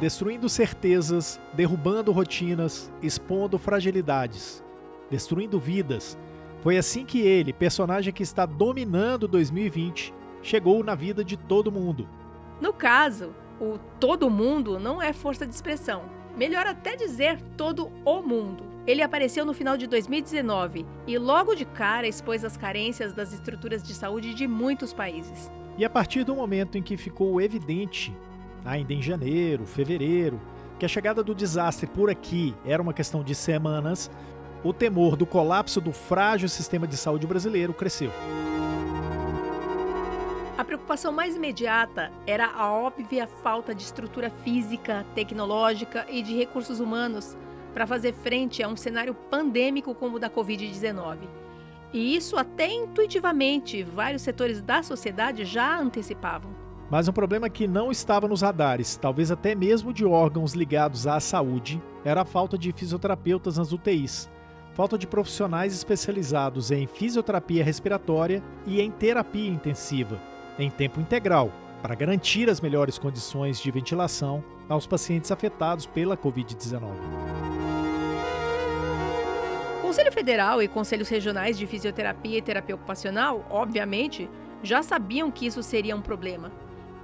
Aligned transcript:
destruindo 0.00 0.48
certezas, 0.48 1.38
derrubando 1.52 2.10
rotinas, 2.10 2.90
expondo 3.02 3.58
fragilidades, 3.58 4.64
destruindo 5.10 5.60
vidas. 5.60 6.18
Foi 6.62 6.78
assim 6.78 7.04
que 7.04 7.20
ele, 7.20 7.52
personagem 7.52 8.12
que 8.12 8.22
está 8.22 8.46
dominando 8.46 9.28
2020, 9.28 10.14
chegou 10.42 10.82
na 10.82 10.94
vida 10.94 11.22
de 11.22 11.36
todo 11.36 11.70
mundo. 11.70 12.08
No 12.62 12.72
caso, 12.72 13.34
o 13.60 13.78
todo 13.98 14.30
mundo 14.30 14.80
não 14.80 15.02
é 15.02 15.12
força 15.12 15.46
de 15.46 15.54
expressão. 15.54 16.04
Melhor 16.34 16.66
até 16.66 16.96
dizer 16.96 17.38
todo 17.54 17.92
o 18.04 18.22
mundo. 18.22 18.64
Ele 18.86 19.02
apareceu 19.02 19.44
no 19.44 19.52
final 19.52 19.76
de 19.76 19.86
2019 19.86 20.86
e 21.06 21.18
logo 21.18 21.54
de 21.54 21.66
cara 21.66 22.08
expôs 22.08 22.42
as 22.42 22.56
carências 22.56 23.12
das 23.12 23.34
estruturas 23.34 23.82
de 23.82 23.92
saúde 23.92 24.32
de 24.32 24.48
muitos 24.48 24.94
países. 24.94 25.52
E 25.76 25.84
a 25.84 25.90
partir 25.90 26.24
do 26.24 26.34
momento 26.34 26.78
em 26.78 26.82
que 26.82 26.96
ficou 26.96 27.38
evidente 27.40 28.16
ainda 28.64 28.92
em 28.92 29.02
janeiro, 29.02 29.66
fevereiro, 29.66 30.40
que 30.78 30.86
a 30.86 30.88
chegada 30.88 31.22
do 31.22 31.34
desastre 31.34 31.86
por 31.86 32.10
aqui 32.10 32.54
era 32.64 32.82
uma 32.82 32.94
questão 32.94 33.22
de 33.22 33.34
semanas, 33.34 34.10
o 34.62 34.72
temor 34.72 35.16
do 35.16 35.26
colapso 35.26 35.80
do 35.80 35.92
frágil 35.92 36.48
sistema 36.48 36.86
de 36.86 36.96
saúde 36.96 37.26
brasileiro 37.26 37.72
cresceu. 37.72 38.10
A 40.56 40.64
preocupação 40.64 41.10
mais 41.10 41.34
imediata 41.34 42.12
era 42.26 42.46
a 42.46 42.70
óbvia 42.70 43.26
falta 43.26 43.74
de 43.74 43.82
estrutura 43.82 44.28
física, 44.28 45.06
tecnológica 45.14 46.06
e 46.10 46.22
de 46.22 46.36
recursos 46.36 46.80
humanos 46.80 47.36
para 47.72 47.86
fazer 47.86 48.12
frente 48.12 48.62
a 48.62 48.68
um 48.68 48.76
cenário 48.76 49.14
pandêmico 49.14 49.94
como 49.94 50.16
o 50.16 50.18
da 50.18 50.28
Covid-19. 50.28 51.18
E 51.92 52.14
isso 52.14 52.36
até 52.36 52.70
intuitivamente 52.70 53.82
vários 53.82 54.22
setores 54.22 54.60
da 54.60 54.82
sociedade 54.82 55.44
já 55.44 55.78
antecipavam. 55.78 56.59
Mas 56.90 57.06
um 57.06 57.12
problema 57.12 57.48
que 57.48 57.68
não 57.68 57.92
estava 57.92 58.26
nos 58.26 58.42
radares, 58.42 58.96
talvez 58.96 59.30
até 59.30 59.54
mesmo 59.54 59.92
de 59.92 60.04
órgãos 60.04 60.54
ligados 60.54 61.06
à 61.06 61.20
saúde, 61.20 61.80
era 62.04 62.22
a 62.22 62.24
falta 62.24 62.58
de 62.58 62.72
fisioterapeutas 62.72 63.58
nas 63.58 63.70
UTIs. 63.70 64.28
Falta 64.74 64.98
de 64.98 65.06
profissionais 65.06 65.72
especializados 65.72 66.72
em 66.72 66.88
fisioterapia 66.88 67.62
respiratória 67.62 68.42
e 68.66 68.80
em 68.80 68.90
terapia 68.90 69.48
intensiva, 69.48 70.20
em 70.58 70.68
tempo 70.68 71.00
integral, 71.00 71.52
para 71.80 71.94
garantir 71.94 72.50
as 72.50 72.60
melhores 72.60 72.98
condições 72.98 73.60
de 73.60 73.70
ventilação 73.70 74.42
aos 74.68 74.84
pacientes 74.84 75.30
afetados 75.30 75.86
pela 75.86 76.16
Covid-19. 76.16 76.90
Conselho 79.80 80.12
Federal 80.12 80.60
e 80.60 80.66
conselhos 80.66 81.08
regionais 81.08 81.56
de 81.56 81.68
fisioterapia 81.68 82.38
e 82.38 82.42
terapia 82.42 82.74
ocupacional, 82.74 83.46
obviamente, 83.48 84.28
já 84.60 84.82
sabiam 84.82 85.30
que 85.30 85.46
isso 85.46 85.62
seria 85.62 85.94
um 85.94 86.02
problema 86.02 86.50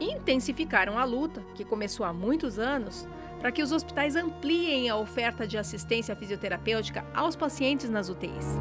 intensificaram 0.00 0.98
a 0.98 1.04
luta, 1.04 1.42
que 1.54 1.64
começou 1.64 2.04
há 2.04 2.12
muitos 2.12 2.58
anos, 2.58 3.08
para 3.38 3.52
que 3.52 3.62
os 3.62 3.72
hospitais 3.72 4.16
ampliem 4.16 4.88
a 4.88 4.96
oferta 4.96 5.46
de 5.46 5.58
assistência 5.58 6.16
fisioterapêutica 6.16 7.04
aos 7.14 7.36
pacientes 7.36 7.88
nas 7.90 8.08
UTIs. 8.08 8.58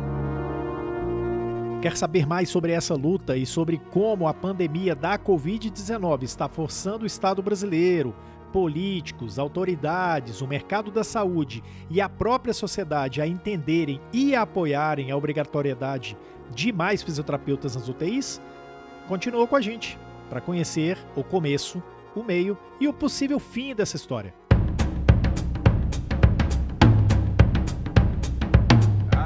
Quer 1.82 1.96
saber 1.98 2.26
mais 2.26 2.50
sobre 2.50 2.72
essa 2.72 2.96
luta 2.96 3.38
e 3.38 3.46
sobre 3.46 3.78
como 3.92 4.28
a 4.28 4.34
pandemia 4.34 4.96
da 4.96 5.20
Covid-19 5.20 6.24
está 6.24 6.48
forçando 6.48 7.04
o 7.04 7.08
Estado 7.08 7.44
brasileiro, 7.44 8.16
políticos, 8.52 9.38
autoridades, 9.38 10.42
o 10.42 10.48
mercado 10.48 10.90
da 10.90 11.04
saúde 11.04 11.64
e 11.90 12.00
a 12.00 12.08
própria 12.10 12.54
sociedade 12.54 13.22
a 13.22 13.28
entenderem 13.28 14.02
e 14.14 14.34
a 14.34 14.44
apoiarem 14.44 15.12
a 15.12 15.18
obrigatoriedade 15.18 16.18
de 16.56 16.72
mais 16.72 17.04
fisioterapeutas 17.04 17.76
nas 17.76 17.88
UTIs? 17.88 18.42
Continua 19.08 19.46
com 19.46 19.56
a 19.56 19.62
gente 19.62 20.00
para 20.30 20.42
conhecer 20.42 20.98
o 21.16 21.24
começo, 21.24 21.82
o 22.16 22.24
meio 22.24 22.58
e 22.80 22.88
o 22.88 22.94
possível 22.94 23.40
fim 23.40 23.76
dessa 23.76 23.96
história. 23.96 24.34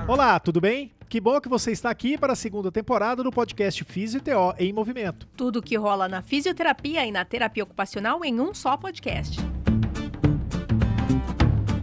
Olá, 0.08 0.40
tudo 0.40 0.60
bem? 0.60 0.92
Que 1.08 1.20
bom 1.20 1.40
que 1.42 1.50
você 1.50 1.72
está 1.72 1.90
aqui 1.90 2.18
para 2.18 2.34
a 2.34 2.36
segunda 2.36 2.72
temporada 2.72 3.24
do 3.24 3.32
podcast 3.32 3.84
Fisioteo 3.84 4.54
em 4.60 4.72
Movimento. 4.72 5.28
Tudo 5.36 5.62
que 5.62 5.76
rola 5.76 6.08
na 6.08 6.22
fisioterapia 6.22 7.06
e 7.06 7.12
na 7.12 7.26
terapia 7.26 7.64
ocupacional 7.64 8.24
em 8.24 8.40
um 8.40 8.54
só 8.54 8.78
podcast. 8.78 9.40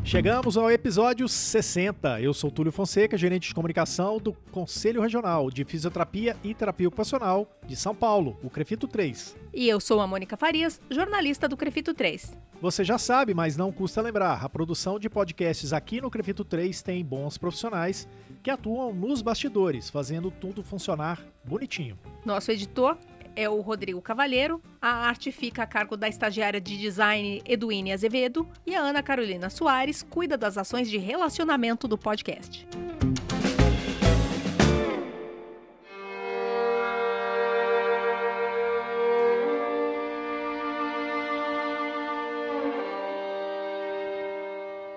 Chegamos 0.06 0.56
ao 0.56 0.70
episódio 0.70 1.28
60. 1.28 2.20
Eu 2.20 2.32
sou 2.32 2.48
Túlio 2.48 2.70
Fonseca, 2.70 3.18
gerente 3.18 3.48
de 3.48 3.54
comunicação 3.54 4.18
do 4.18 4.32
Conselho 4.52 5.02
Regional 5.02 5.50
de 5.50 5.64
Fisioterapia 5.64 6.36
e 6.44 6.54
Terapia 6.54 6.86
Ocupacional 6.86 7.50
de 7.66 7.74
São 7.74 7.92
Paulo, 7.92 8.38
o 8.40 8.48
Crefito 8.48 8.86
3. 8.86 9.36
E 9.52 9.68
eu 9.68 9.80
sou 9.80 10.00
a 10.00 10.06
Mônica 10.06 10.36
Farias, 10.36 10.80
jornalista 10.88 11.48
do 11.48 11.56
Crefito 11.56 11.92
3. 11.92 12.38
Você 12.62 12.84
já 12.84 12.98
sabe, 12.98 13.34
mas 13.34 13.56
não 13.56 13.72
custa 13.72 14.00
lembrar, 14.00 14.44
a 14.44 14.48
produção 14.48 14.96
de 14.96 15.10
podcasts 15.10 15.72
aqui 15.72 16.00
no 16.00 16.08
Crefito 16.08 16.44
3 16.44 16.82
tem 16.82 17.04
bons 17.04 17.36
profissionais 17.36 18.06
que 18.44 18.50
atuam 18.50 18.94
nos 18.94 19.22
bastidores, 19.22 19.90
fazendo 19.90 20.30
tudo 20.30 20.62
funcionar 20.62 21.20
bonitinho. 21.44 21.98
Nosso 22.24 22.52
editor 22.52 22.96
é 23.36 23.48
o 23.48 23.60
Rodrigo 23.60 24.00
Cavalheiro, 24.00 24.60
a 24.80 25.06
arte 25.06 25.30
fica 25.30 25.62
a 25.62 25.66
cargo 25.66 25.96
da 25.96 26.08
estagiária 26.08 26.60
de 26.60 26.76
design 26.78 27.42
Eduine 27.44 27.92
Azevedo 27.92 28.48
e 28.66 28.74
a 28.74 28.80
Ana 28.80 29.02
Carolina 29.02 29.50
Soares 29.50 30.02
cuida 30.02 30.36
das 30.36 30.56
ações 30.56 30.90
de 30.90 30.96
relacionamento 30.96 31.86
do 31.86 31.98
podcast. 31.98 32.66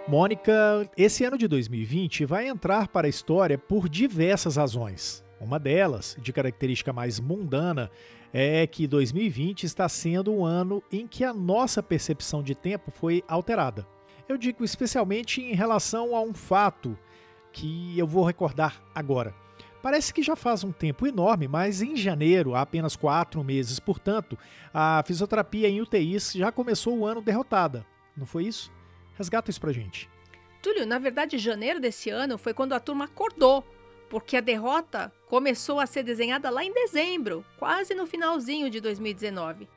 Mônica, 0.07 0.89
esse 0.97 1.23
ano 1.23 1.37
de 1.37 1.47
2020 1.47 2.25
vai 2.25 2.47
entrar 2.47 2.87
para 2.87 3.05
a 3.05 3.09
história 3.09 3.59
por 3.59 3.87
diversas 3.87 4.55
razões. 4.55 5.23
Uma 5.39 5.57
delas, 5.57 6.17
de 6.19 6.33
característica 6.33 6.91
mais 6.91 7.19
mundana, 7.19 7.89
é 8.33 8.67
que 8.67 8.85
2020 8.85 9.63
está 9.63 9.87
sendo 9.87 10.33
um 10.33 10.45
ano 10.45 10.83
em 10.91 11.07
que 11.07 11.23
a 11.23 11.33
nossa 11.33 11.81
percepção 11.81 12.43
de 12.43 12.53
tempo 12.53 12.91
foi 12.91 13.23
alterada. 13.27 13.87
Eu 14.27 14.37
digo 14.37 14.63
especialmente 14.63 15.41
em 15.41 15.53
relação 15.53 16.15
a 16.15 16.21
um 16.21 16.33
fato 16.33 16.97
que 17.51 17.97
eu 17.97 18.05
vou 18.05 18.23
recordar 18.23 18.83
agora. 18.93 19.33
Parece 19.81 20.13
que 20.13 20.21
já 20.21 20.35
faz 20.35 20.63
um 20.63 20.73
tempo 20.73 21.07
enorme, 21.07 21.47
mas 21.47 21.81
em 21.81 21.95
janeiro, 21.95 22.53
há 22.53 22.61
apenas 22.61 22.97
quatro 22.97 23.43
meses, 23.43 23.79
portanto, 23.79 24.37
a 24.73 25.01
fisioterapia 25.07 25.69
em 25.69 25.81
UTIs 25.81 26.33
já 26.33 26.51
começou 26.51 26.97
o 26.97 27.05
ano 27.05 27.21
derrotada. 27.21 27.85
Não 28.15 28.25
foi 28.25 28.43
isso? 28.43 28.71
Resgata 29.17 29.49
isso 29.49 29.61
pra 29.61 29.71
gente. 29.71 30.09
Túlio, 30.61 30.85
na 30.85 30.99
verdade, 30.99 31.37
janeiro 31.37 31.79
desse 31.79 32.09
ano 32.09 32.37
foi 32.37 32.53
quando 32.53 32.73
a 32.73 32.79
turma 32.79 33.05
acordou 33.05 33.65
porque 34.09 34.37
a 34.37 34.41
derrota 34.41 35.13
começou 35.27 35.79
a 35.79 35.85
ser 35.85 36.03
desenhada 36.03 36.49
lá 36.49 36.63
em 36.63 36.73
dezembro, 36.73 37.45
quase 37.57 37.93
no 37.93 38.07
finalzinho 38.07 38.69
de 38.69 38.81
2019. 38.81 39.67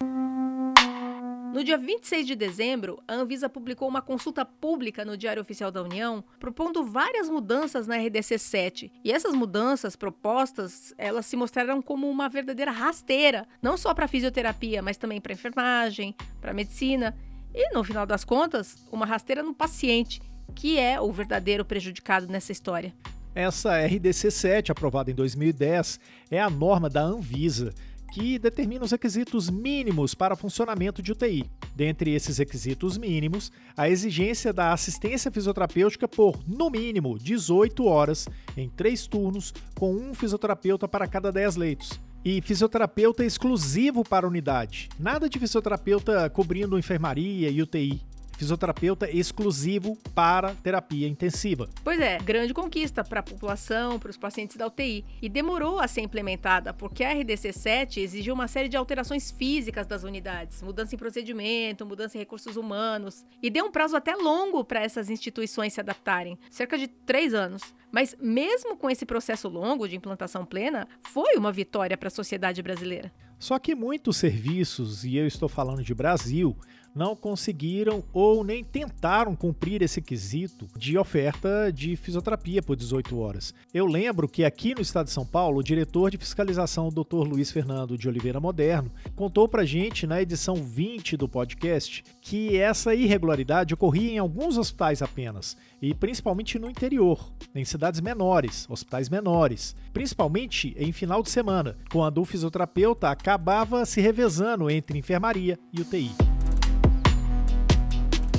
No 1.53 1.63
dia 1.63 1.77
26 1.77 2.27
de 2.27 2.35
dezembro, 2.35 2.99
a 3.07 3.13
Anvisa 3.13 3.47
publicou 3.47 3.87
uma 3.87 4.01
consulta 4.01 4.43
pública 4.43 5.05
no 5.05 5.19
Diário 5.19 5.43
Oficial 5.43 5.71
da 5.71 5.83
União, 5.83 6.25
propondo 6.41 6.83
várias 6.83 7.29
mudanças 7.29 7.87
na 7.87 7.99
RDC 7.99 8.39
7. 8.39 8.91
E 9.05 9.13
essas 9.13 9.35
mudanças 9.35 9.95
propostas, 9.95 10.95
elas 10.97 11.27
se 11.27 11.37
mostraram 11.37 11.83
como 11.83 12.09
uma 12.09 12.27
verdadeira 12.27 12.71
rasteira, 12.71 13.47
não 13.61 13.77
só 13.77 13.93
para 13.93 14.09
fisioterapia, 14.09 14.81
mas 14.81 14.97
também 14.97 15.21
para 15.21 15.35
enfermagem, 15.35 16.17
para 16.41 16.55
medicina 16.55 17.15
e, 17.55 17.75
no 17.75 17.85
final 17.85 18.07
das 18.07 18.25
contas, 18.25 18.75
uma 18.91 19.05
rasteira 19.05 19.43
no 19.43 19.53
paciente, 19.53 20.23
que 20.55 20.79
é 20.79 20.99
o 20.99 21.13
verdadeiro 21.13 21.67
prejudicado 21.67 22.29
nessa 22.29 22.51
história. 22.51 22.95
Essa 23.35 23.79
RDC 23.79 24.31
7, 24.31 24.73
aprovada 24.73 25.11
em 25.11 25.15
2010, 25.15 25.99
é 26.31 26.39
a 26.39 26.51
norma 26.51 26.91
da 26.91 27.01
Anvisa, 27.03 27.73
que 28.13 28.39
determina 28.39 28.85
os 28.85 28.91
requisitos 28.91 29.49
mínimos 29.49 30.15
para 30.15 30.37
funcionamento 30.37 31.03
de 31.03 31.13
UTI. 31.13 31.51
Dentre 31.75 32.15
esses 32.15 32.37
requisitos 32.37 32.99
mínimos, 32.99 33.51
a 33.75 33.89
exigência 33.89 34.53
da 34.53 34.71
assistência 34.71 35.31
fisioterapêutica 35.31 36.07
por, 36.07 36.39
no 36.47 36.69
mínimo, 36.69 37.19
18 37.19 37.87
horas, 37.87 38.29
em 38.55 38.69
três 38.69 39.07
turnos, 39.07 39.55
com 39.75 39.95
um 39.95 40.13
fisioterapeuta 40.13 40.87
para 40.87 41.09
cada 41.09 41.33
10 41.33 41.57
leitos. 41.57 41.99
E 42.23 42.43
fisioterapeuta 42.43 43.25
exclusivo 43.25 44.05
para 44.05 44.27
a 44.27 44.29
unidade. 44.29 44.91
Nada 44.99 45.27
de 45.27 45.39
fisioterapeuta 45.39 46.29
cobrindo 46.29 46.79
enfermaria 46.79 47.49
e 47.49 47.63
UTI 47.63 48.12
fisioterapeuta 48.43 49.09
exclusivo 49.09 49.97
para 50.13 50.53
terapia 50.57 51.07
intensiva. 51.07 51.69
Pois 51.85 52.01
é, 52.01 52.19
grande 52.19 52.53
conquista 52.53 53.05
para 53.05 53.21
a 53.21 53.23
população, 53.23 54.01
para 54.01 54.11
os 54.11 54.17
pacientes 54.17 54.57
da 54.57 54.67
UTI. 54.67 55.05
E 55.23 55.29
demorou 55.29 55.79
a 55.79 55.87
ser 55.87 56.01
implementada, 56.01 56.75
porque 56.75 57.05
a 57.05 57.13
RDC 57.13 57.53
7 57.53 58.01
exigiu 58.01 58.35
uma 58.35 58.49
série 58.49 58.69
de 58.69 58.77
alterações 58.77 59.31
físicas 59.31 59.87
das 59.87 60.03
unidades, 60.03 60.61
mudança 60.61 60.93
em 60.93 60.99
procedimento, 60.99 61.87
mudança 61.87 62.17
em 62.17 62.21
recursos 62.21 62.57
humanos, 62.57 63.25
e 63.41 63.49
deu 63.49 63.67
um 63.67 63.71
prazo 63.71 63.95
até 63.97 64.17
longo 64.17 64.65
para 64.65 64.83
essas 64.83 65.09
instituições 65.09 65.73
se 65.73 65.81
adaptarem 65.81 66.37
cerca 66.51 66.77
de 66.77 66.89
três 66.89 67.35
anos. 67.35 67.63
Mas 67.93 68.17
mesmo 68.19 68.77
com 68.77 68.91
esse 68.91 69.07
processo 69.07 69.49
longo 69.49 69.87
de 69.87 69.95
implantação 69.95 70.45
plena, 70.45 70.89
foi 71.13 71.37
uma 71.37 71.53
vitória 71.53 71.97
para 71.97 72.09
a 72.09 72.11
sociedade 72.11 72.61
brasileira. 72.61 73.13
Só 73.39 73.59
que 73.59 73.75
muitos 73.75 74.19
serviços, 74.19 75.05
e 75.05 75.17
eu 75.17 75.27
estou 75.27 75.49
falando 75.49 75.83
de 75.83 75.93
Brasil, 75.93 76.57
não 76.95 77.17
conseguiram 77.17 78.03
ou 78.13 78.45
nem 78.45 78.63
tentaram 78.63 79.35
cumprir 79.35 79.83
esse 79.83 80.01
quesito 80.01 80.67
de 80.77 80.99
oferta 80.99 81.73
de 81.73 81.97
fisioterapia 81.97 82.63
por 82.63 82.77
18 82.77 83.19
horas. 83.19 83.55
Eu 83.73 83.87
lembro 83.87 84.29
que 84.29 84.45
aqui 84.45 84.75
no 84.75 84.81
estado 84.81 85.07
de 85.07 85.13
São 85.13 85.27
Paulo, 85.27 85.59
o 85.59 85.63
diretor 85.63 86.11
de 86.11 86.19
fiscalização, 86.19 86.89
Dr. 86.89 87.27
Luiz 87.27 87.51
Fernando 87.51 87.97
de 87.97 88.09
Oliveira 88.09 88.41
Moderno, 88.41 88.91
contou 89.15 89.49
pra 89.49 89.65
gente 89.65 90.07
na 90.07 90.21
edição 90.21 90.55
20 90.55 91.17
do 91.17 91.29
podcast 91.29 92.05
que 92.21 92.57
essa 92.57 92.95
irregularidade 92.95 93.75
ocorria 93.75 94.13
em 94.13 94.19
alguns 94.19 94.57
hospitais 94.57 95.03
apenas, 95.03 95.57
e 95.81 95.95
principalmente 95.95 96.59
no 96.59 96.71
interior, 96.71 97.33
em 97.55 97.65
cidades 97.65 98.01
menores, 98.01 98.67
hospitais 98.69 99.09
menores, 99.09 99.75
principalmente 99.93 100.75
em 100.79 100.93
final 100.93 101.23
de 101.23 101.31
semana, 101.31 101.77
quando 101.91 102.21
o 102.21 102.25
fisioterapeuta 102.25 103.11
acabava 103.11 103.85
se 103.85 104.01
revezando 104.01 104.71
entre 104.71 104.99
enfermaria 104.99 105.59
e 105.73 105.81
UTI. 105.81 106.32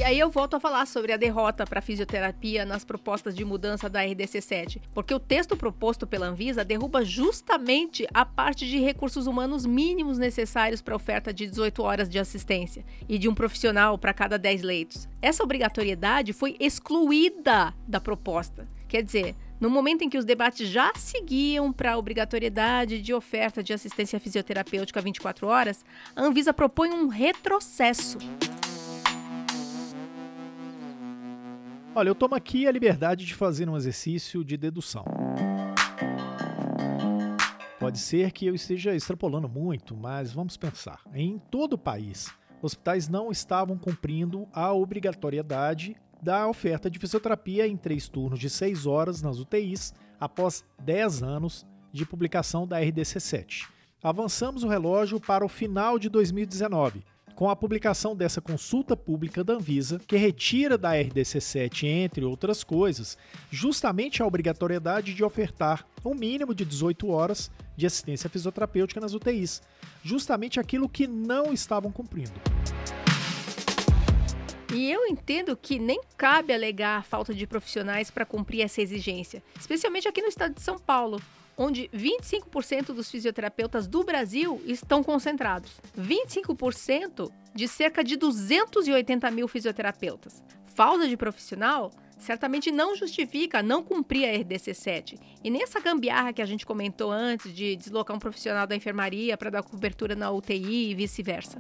E 0.04 0.06
aí 0.06 0.20
eu 0.20 0.30
volto 0.30 0.56
a 0.56 0.60
falar 0.60 0.86
sobre 0.86 1.14
a 1.14 1.18
derrota 1.18 1.66
para 1.66 1.80
a 1.80 1.82
fisioterapia 1.82 2.66
nas 2.66 2.84
propostas 2.84 3.34
de 3.34 3.46
mudança 3.46 3.90
da 3.90 4.04
RDC7, 4.04 4.82
porque 4.94 5.14
o 5.14 5.20
texto 5.20 5.56
proposto 5.56 6.06
pela 6.06 6.26
Anvisa 6.26 6.66
derruba 6.66 7.06
justamente 7.06 8.06
a 8.14 8.26
parte 8.26 8.68
de 8.68 8.80
recursos 8.80 9.28
humanos 9.28 9.66
mínimos 9.66 10.18
necessários 10.18 10.82
para 10.82 10.94
a 10.94 10.98
oferta 10.98 11.34
de 11.34 11.48
18 11.48 11.82
horas 11.82 12.10
de 12.10 12.20
assistência 12.20 12.84
e 13.08 13.18
de 13.18 13.30
um 13.30 13.34
profissional 13.34 13.98
para 13.98 14.14
cada 14.14 14.38
10 14.38 14.62
leitos. 14.64 15.08
Essa 15.22 15.42
obrigatoriedade 15.42 16.34
foi 16.34 16.58
excluída 16.60 17.74
da 17.88 18.02
proposta. 18.02 18.68
Quer 18.90 19.04
dizer, 19.04 19.34
no 19.58 19.70
momento 19.70 20.02
em 20.02 20.10
que 20.10 20.18
os 20.18 20.26
debates 20.26 20.68
já 20.68 20.92
seguiam 20.96 21.72
para 21.72 21.94
a 21.94 21.98
obrigatoriedade 21.98 23.02
de 23.02 23.14
oferta 23.14 23.64
de 23.64 23.72
assistência 23.72 24.20
fisioterapêutica 24.20 25.00
24 25.00 25.48
horas, 25.48 25.86
a 26.14 26.22
Anvisa 26.22 26.54
propõe 26.54 26.90
um 26.90 27.08
retrocesso. 27.08 28.18
Olha, 31.95 32.10
eu 32.10 32.16
tomo 32.16 32.34
aqui 32.34 32.68
a 32.68 32.72
liberdade 32.72 33.24
de 33.24 33.36
fazer 33.36 33.69
um 33.69 33.78
exercício 33.78 34.44
de 34.44 34.57
dedução. 34.57 35.06
Pode 37.80 38.00
ser 38.00 38.31
que 38.31 38.48
eu 38.48 38.56
esteja 38.56 38.95
extrapolando 38.95 39.48
muito, 39.48 39.95
mas 39.95 40.34
vamos 40.34 40.57
pensar. 40.57 41.01
Em 41.13 41.38
todo 41.38 41.74
o 41.74 41.78
país, 41.78 42.34
hospitais 42.63 43.07
não 43.07 43.30
estavam 43.30 43.78
cumprindo 43.78 44.48
a 44.51 44.74
obrigatoriedade 44.74 45.95
da 46.19 46.48
oferta 46.48 46.90
de 46.90 46.98
fisioterapia 46.98 47.68
em 47.68 47.78
três 47.78 48.10
turnos 48.10 48.40
de 48.40 48.50
seis 48.50 48.88
horas 48.88 49.22
nas 49.22 49.38
UTIs 49.38 49.94
após 50.19 50.66
10 50.81 51.22
anos 51.22 51.63
de 51.92 52.07
publicação 52.07 52.68
da 52.68 52.81
RDC7. 52.81 53.68
Avançamos 54.01 54.63
o 54.63 54.68
relógio 54.68 55.19
para 55.19 55.45
o 55.45 55.50
final 55.50 56.00
de 56.00 56.10
2019 56.10 57.04
com 57.35 57.50
a 57.50 57.56
publicação 57.56 58.15
dessa 58.15 58.41
consulta 58.41 58.95
pública 58.95 59.44
da 59.44 59.53
Anvisa, 59.53 60.00
que 60.07 60.15
retira 60.15 60.77
da 60.77 60.94
RDC7, 60.94 61.85
entre 61.85 62.24
outras 62.24 62.63
coisas, 62.63 63.18
justamente 63.50 64.21
a 64.21 64.25
obrigatoriedade 64.25 65.13
de 65.13 65.24
ofertar 65.24 65.85
um 66.06 66.13
mínimo 66.13 66.53
de 66.53 66.65
18 66.65 67.07
horas 67.09 67.51
de 67.75 67.85
assistência 67.85 68.30
fisioterapêutica 68.30 69.00
nas 69.00 69.13
UTIs, 69.13 69.62
justamente 70.03 70.59
aquilo 70.59 70.88
que 70.88 71.07
não 71.07 71.53
estavam 71.53 71.91
cumprindo. 71.91 72.33
E 74.74 74.91
eu 74.91 75.06
entendo 75.06 75.56
que 75.56 75.77
nem 75.77 76.01
cabe 76.18 76.51
alegar 76.51 76.97
a 76.97 77.03
falta 77.03 77.33
de 77.33 77.45
profissionais 77.45 78.09
para 78.09 78.25
cumprir 78.25 78.62
essa 78.62 78.81
exigência, 78.81 79.44
especialmente 79.59 80.07
aqui 80.07 80.21
no 80.21 80.27
estado 80.27 80.56
de 80.56 80.62
São 80.62 80.80
Paulo, 80.80 81.21
onde 81.58 81.90
25% 81.94 82.94
dos 82.94 83.10
fisioterapeutas 83.10 83.88
do 83.88 84.04
Brasil 84.04 84.62
estão 84.66 85.04
concentrados. 85.04 85.72
25% 85.98 87.32
de 87.54 87.68
cerca 87.68 88.04
de 88.04 88.16
280 88.16 89.30
mil 89.32 89.48
fisioterapeutas. 89.48 90.44
Falta 90.66 91.08
de 91.08 91.16
profissional 91.16 91.92
certamente 92.18 92.72
não 92.72 92.96
justifica 92.96 93.62
não 93.62 93.84
cumprir 93.84 94.26
a 94.26 94.36
RDC 94.42 94.74
7. 94.74 95.20
E 95.44 95.50
nessa 95.50 95.80
gambiarra 95.80 96.34
que 96.34 96.42
a 96.42 96.46
gente 96.46 96.66
comentou 96.66 97.12
antes 97.12 97.54
de 97.54 97.76
deslocar 97.76 98.16
um 98.16 98.20
profissional 98.20 98.66
da 98.66 98.76
enfermaria 98.76 99.38
para 99.38 99.50
dar 99.50 99.64
cobertura 99.64 100.16
na 100.16 100.32
UTI 100.32 100.92
e 100.92 100.96
vice-versa. 100.96 101.60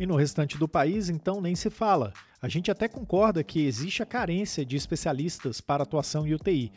E 0.00 0.06
no 0.06 0.16
restante 0.16 0.56
do 0.56 0.68
país, 0.68 1.08
então, 1.08 1.40
nem 1.40 1.54
se 1.54 1.68
fala. 1.70 2.12
A 2.40 2.48
gente 2.48 2.70
até 2.70 2.86
concorda 2.86 3.42
que 3.42 3.66
existe 3.66 4.00
a 4.02 4.06
carência 4.06 4.64
de 4.64 4.76
especialistas 4.76 5.60
para 5.60 5.82
atuação 5.82 6.24
em 6.26 6.34
UTI, 6.34 6.72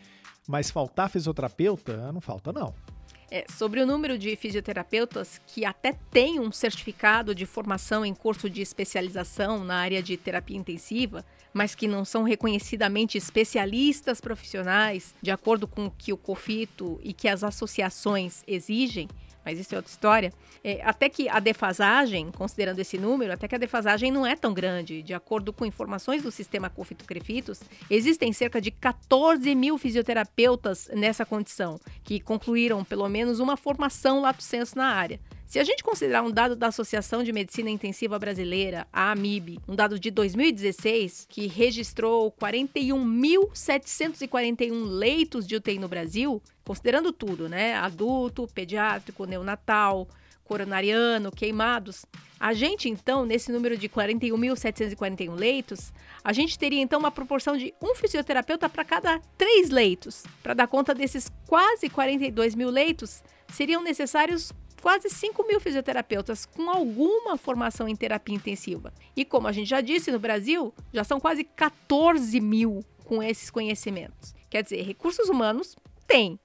mas 0.51 0.69
faltar 0.69 1.09
fisioterapeuta, 1.09 2.11
não 2.11 2.19
falta 2.19 2.51
não. 2.51 2.75
É, 3.33 3.45
sobre 3.49 3.79
o 3.79 3.85
número 3.85 4.17
de 4.17 4.35
fisioterapeutas 4.35 5.39
que 5.47 5.63
até 5.63 5.93
têm 6.11 6.41
um 6.41 6.51
certificado 6.51 7.33
de 7.33 7.45
formação 7.45 8.05
em 8.05 8.13
curso 8.13 8.49
de 8.49 8.61
especialização 8.61 9.63
na 9.63 9.75
área 9.75 10.03
de 10.03 10.17
terapia 10.17 10.57
intensiva, 10.57 11.23
mas 11.53 11.73
que 11.73 11.87
não 11.87 12.03
são 12.03 12.23
reconhecidamente 12.23 13.17
especialistas 13.17 14.19
profissionais, 14.19 15.15
de 15.21 15.31
acordo 15.31 15.65
com 15.65 15.85
o 15.85 15.91
que 15.91 16.11
o 16.11 16.17
COFITO 16.17 16.99
e 17.01 17.13
que 17.13 17.29
as 17.29 17.41
associações 17.45 18.43
exigem, 18.45 19.07
mas 19.43 19.59
isso 19.59 19.73
é 19.73 19.77
outra 19.77 19.91
história. 19.91 20.33
É, 20.63 20.81
até 20.83 21.09
que 21.09 21.27
a 21.27 21.39
defasagem, 21.39 22.31
considerando 22.31 22.79
esse 22.79 22.97
número, 22.97 23.33
até 23.33 23.47
que 23.47 23.55
a 23.55 23.57
defasagem 23.57 24.11
não 24.11 24.25
é 24.25 24.35
tão 24.35 24.53
grande. 24.53 25.01
De 25.01 25.13
acordo 25.13 25.51
com 25.51 25.65
informações 25.65 26.23
do 26.23 26.31
sistema 26.31 26.69
Confito 26.69 27.05
Crefitos, 27.05 27.61
existem 27.89 28.31
cerca 28.33 28.61
de 28.61 28.71
14 28.71 29.53
mil 29.55 29.77
fisioterapeutas 29.77 30.89
nessa 30.93 31.25
condição, 31.25 31.79
que 32.03 32.19
concluíram 32.19 32.83
pelo 32.83 33.07
menos 33.09 33.39
uma 33.39 33.57
formação 33.57 34.21
lato 34.21 34.43
senso 34.43 34.77
na 34.77 34.87
área. 34.87 35.19
Se 35.51 35.59
a 35.59 35.63
gente 35.65 35.83
considerar 35.83 36.23
um 36.23 36.31
dado 36.31 36.55
da 36.55 36.67
Associação 36.67 37.25
de 37.25 37.33
Medicina 37.33 37.69
Intensiva 37.69 38.17
Brasileira, 38.17 38.87
a 38.93 39.11
AMIB, 39.11 39.59
um 39.67 39.75
dado 39.75 39.99
de 39.99 40.09
2016, 40.09 41.25
que 41.27 41.45
registrou 41.45 42.31
41.741 42.31 44.85
leitos 44.85 45.45
de 45.45 45.57
UTI 45.57 45.77
no 45.77 45.89
Brasil, 45.89 46.41
considerando 46.71 47.11
tudo, 47.11 47.49
né? 47.49 47.75
Adulto, 47.75 48.47
pediátrico, 48.47 49.25
neonatal, 49.25 50.07
coronariano, 50.45 51.29
queimados. 51.29 52.05
A 52.39 52.53
gente, 52.53 52.87
então, 52.87 53.25
nesse 53.25 53.51
número 53.51 53.75
de 53.75 53.89
41.741 53.89 55.35
leitos, 55.35 55.91
a 56.23 56.31
gente 56.31 56.57
teria 56.57 56.81
então 56.81 56.97
uma 56.97 57.11
proporção 57.11 57.57
de 57.57 57.73
um 57.81 57.93
fisioterapeuta 57.93 58.69
para 58.69 58.85
cada 58.85 59.19
três 59.37 59.69
leitos. 59.69 60.23
Para 60.41 60.53
dar 60.53 60.67
conta 60.67 60.95
desses 60.95 61.29
quase 61.45 61.89
42 61.89 62.55
mil 62.55 62.69
leitos, 62.69 63.21
seriam 63.49 63.83
necessários 63.83 64.53
quase 64.81 65.09
5 65.09 65.45
mil 65.45 65.59
fisioterapeutas 65.59 66.45
com 66.45 66.69
alguma 66.69 67.35
formação 67.35 67.85
em 67.85 67.97
terapia 67.97 68.33
intensiva. 68.33 68.93
E 69.13 69.25
como 69.25 69.45
a 69.45 69.51
gente 69.51 69.67
já 69.67 69.81
disse, 69.81 70.09
no 70.09 70.19
Brasil 70.19 70.73
já 70.93 71.03
são 71.03 71.19
quase 71.19 71.43
14 71.43 72.39
mil 72.39 72.79
com 73.03 73.21
esses 73.21 73.51
conhecimentos. 73.51 74.33
Quer 74.49 74.63
dizer, 74.63 74.81
recursos 74.83 75.29
humanos 75.29 75.77
tem. 76.05 76.37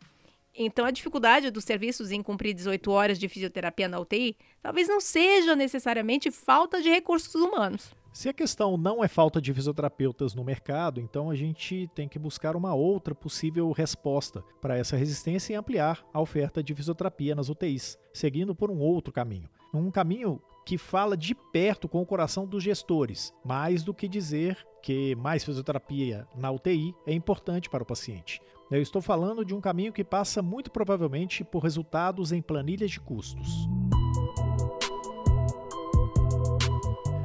Então, 0.59 0.87
a 0.87 0.91
dificuldade 0.91 1.51
dos 1.51 1.65
serviços 1.65 2.11
em 2.11 2.23
cumprir 2.23 2.55
18 2.55 2.91
horas 2.91 3.19
de 3.19 3.29
fisioterapia 3.29 3.89
na 3.89 4.01
UTI 4.01 4.37
talvez 4.63 4.89
não 4.89 5.01
seja 5.01 5.55
necessariamente 5.55 6.31
falta 6.31 6.81
de 6.81 6.89
recursos 6.89 7.35
humanos. 7.35 7.95
Se 8.17 8.31
a 8.31 8.33
questão 8.33 8.79
não 8.79 9.05
é 9.05 9.09
falta 9.09 9.43
de 9.43 9.53
fisioterapeutas 9.53 10.35
no 10.35 10.43
mercado, 10.43 10.99
então 10.99 11.29
a 11.29 11.35
gente 11.35 11.87
tem 11.95 12.09
que 12.09 12.19
buscar 12.19 12.57
uma 12.57 12.75
outra 12.75 13.15
possível 13.15 13.71
resposta 13.73 14.43
para 14.59 14.79
essa 14.79 14.97
resistência 14.97 15.53
e 15.53 15.57
ampliar 15.57 16.03
a 16.15 16.23
oferta 16.23 16.63
de 16.63 16.75
fisioterapia 16.75 17.35
nas 17.35 17.51
UTIs, 17.51 17.99
seguindo 18.15 18.55
por 18.55 18.71
um 18.71 18.79
outro 18.79 19.13
caminho. 19.13 19.51
Um 19.75 19.91
caminho 19.91 20.41
que 20.65 20.79
fala 20.79 21.15
de 21.15 21.35
perto 21.35 21.87
com 21.87 22.01
o 22.01 22.07
coração 22.07 22.47
dos 22.47 22.63
gestores, 22.63 23.35
mais 23.45 23.85
do 23.85 23.93
que 23.93 24.09
dizer 24.09 24.57
que 24.83 25.15
mais 25.17 25.45
fisioterapia 25.45 26.27
na 26.35 26.51
UTI 26.51 26.95
é 27.07 27.13
importante 27.13 27.69
para 27.69 27.83
o 27.83 27.87
paciente. 27.87 28.41
Eu 28.69 28.83
estou 28.83 29.01
falando 29.01 29.45
de 29.45 29.55
um 29.55 29.61
caminho 29.61 29.93
que 29.93 30.03
passa 30.03 30.43
muito 30.43 30.73
provavelmente 30.73 31.45
por 31.45 31.63
resultados 31.63 32.33
em 32.33 32.43
planilhas 32.43 32.91
de 32.91 32.99
custos. 32.99 33.69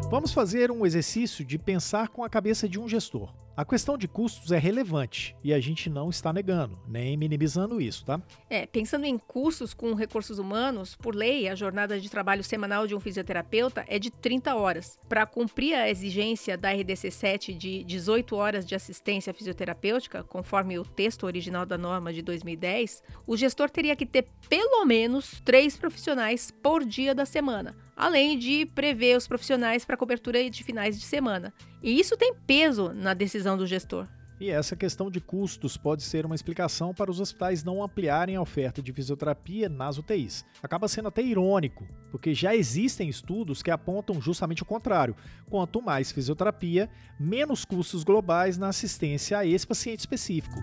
Vamos 0.08 0.32
fazer 0.34 0.70
um 0.70 0.86
exercício 0.86 1.44
de 1.44 1.58
pensar 1.58 2.10
com 2.10 2.24
a 2.24 2.30
cabeça 2.30 2.70
de 2.70 2.80
um 2.80 2.88
gestor. 2.88 3.34
A 3.62 3.66
questão 3.66 3.96
de 3.96 4.08
custos 4.08 4.52
é 4.52 4.58
relevante 4.58 5.36
e 5.44 5.54
a 5.54 5.60
gente 5.60 5.88
não 5.88 6.10
está 6.10 6.34
negando, 6.34 6.80
nem 6.88 7.16
minimizando 7.16 7.80
isso, 7.80 8.04
tá? 8.04 8.20
É, 8.50 8.66
pensando 8.66 9.06
em 9.06 9.20
custos 9.20 9.72
com 9.72 9.94
recursos 9.94 10.40
humanos, 10.40 10.96
por 10.96 11.14
lei, 11.14 11.48
a 11.48 11.54
jornada 11.54 12.00
de 12.00 12.10
trabalho 12.10 12.44
semanal 12.44 12.88
de 12.88 12.96
um 12.96 13.00
fisioterapeuta 13.00 13.86
é 13.88 14.00
de 14.00 14.10
30 14.10 14.56
horas. 14.56 15.00
Para 15.08 15.28
cumprir 15.28 15.76
a 15.76 15.88
exigência 15.88 16.58
da 16.58 16.72
RDC 16.72 17.12
7 17.12 17.54
de 17.54 17.84
18 17.84 18.36
horas 18.36 18.66
de 18.66 18.74
assistência 18.74 19.32
fisioterapêutica, 19.32 20.24
conforme 20.24 20.80
o 20.80 20.84
texto 20.84 21.28
original 21.28 21.64
da 21.64 21.78
norma 21.78 22.12
de 22.12 22.24
2010, 22.24 23.04
o 23.28 23.38
gestor 23.38 23.70
teria 23.70 23.96
que 23.96 24.08
ter 24.08 24.28
pelo 24.50 24.84
menos 24.86 25.40
três 25.46 25.78
profissionais 25.78 26.50
por 26.50 26.84
dia 26.84 27.14
da 27.14 27.28
semana, 27.28 27.76
além 28.02 28.36
de 28.36 28.66
prever 28.66 29.16
os 29.16 29.28
profissionais 29.28 29.86
para 29.86 29.96
cobertura 29.96 30.50
de 30.50 30.64
finais 30.64 31.00
de 31.00 31.06
semana. 31.06 31.54
E 31.84 32.00
isso 32.00 32.18
tem 32.18 32.34
peso 32.34 32.92
na 32.94 33.14
decisão 33.14 33.56
do 33.56 33.68
gestor. 33.68 34.08
E 34.40 34.50
essa 34.50 34.76
questão 34.76 35.12
de 35.12 35.22
custos 35.22 35.78
pode 35.78 36.02
ser 36.02 36.26
uma 36.26 36.34
explicação 36.34 36.96
para 36.96 37.12
os 37.12 37.20
hospitais 37.20 37.64
não 37.64 37.84
ampliarem 37.84 38.36
a 38.36 38.42
oferta 38.42 38.82
de 38.82 38.92
fisioterapia 38.92 39.70
nas 39.70 40.00
UTIs. 40.00 40.44
Acaba 40.64 40.88
sendo 40.88 41.10
até 41.10 41.22
irônico, 41.22 41.86
porque 42.10 42.34
já 42.34 42.56
existem 42.56 43.08
estudos 43.08 43.62
que 43.62 43.70
apontam 43.70 44.20
justamente 44.20 44.64
o 44.64 44.66
contrário. 44.66 45.16
Quanto 45.48 45.80
mais 45.80 46.12
fisioterapia, 46.12 46.90
menos 47.20 47.64
custos 47.64 48.04
globais 48.04 48.58
na 48.58 48.70
assistência 48.70 49.38
a 49.38 49.46
esse 49.46 49.68
paciente 49.68 50.00
específico. 50.00 50.60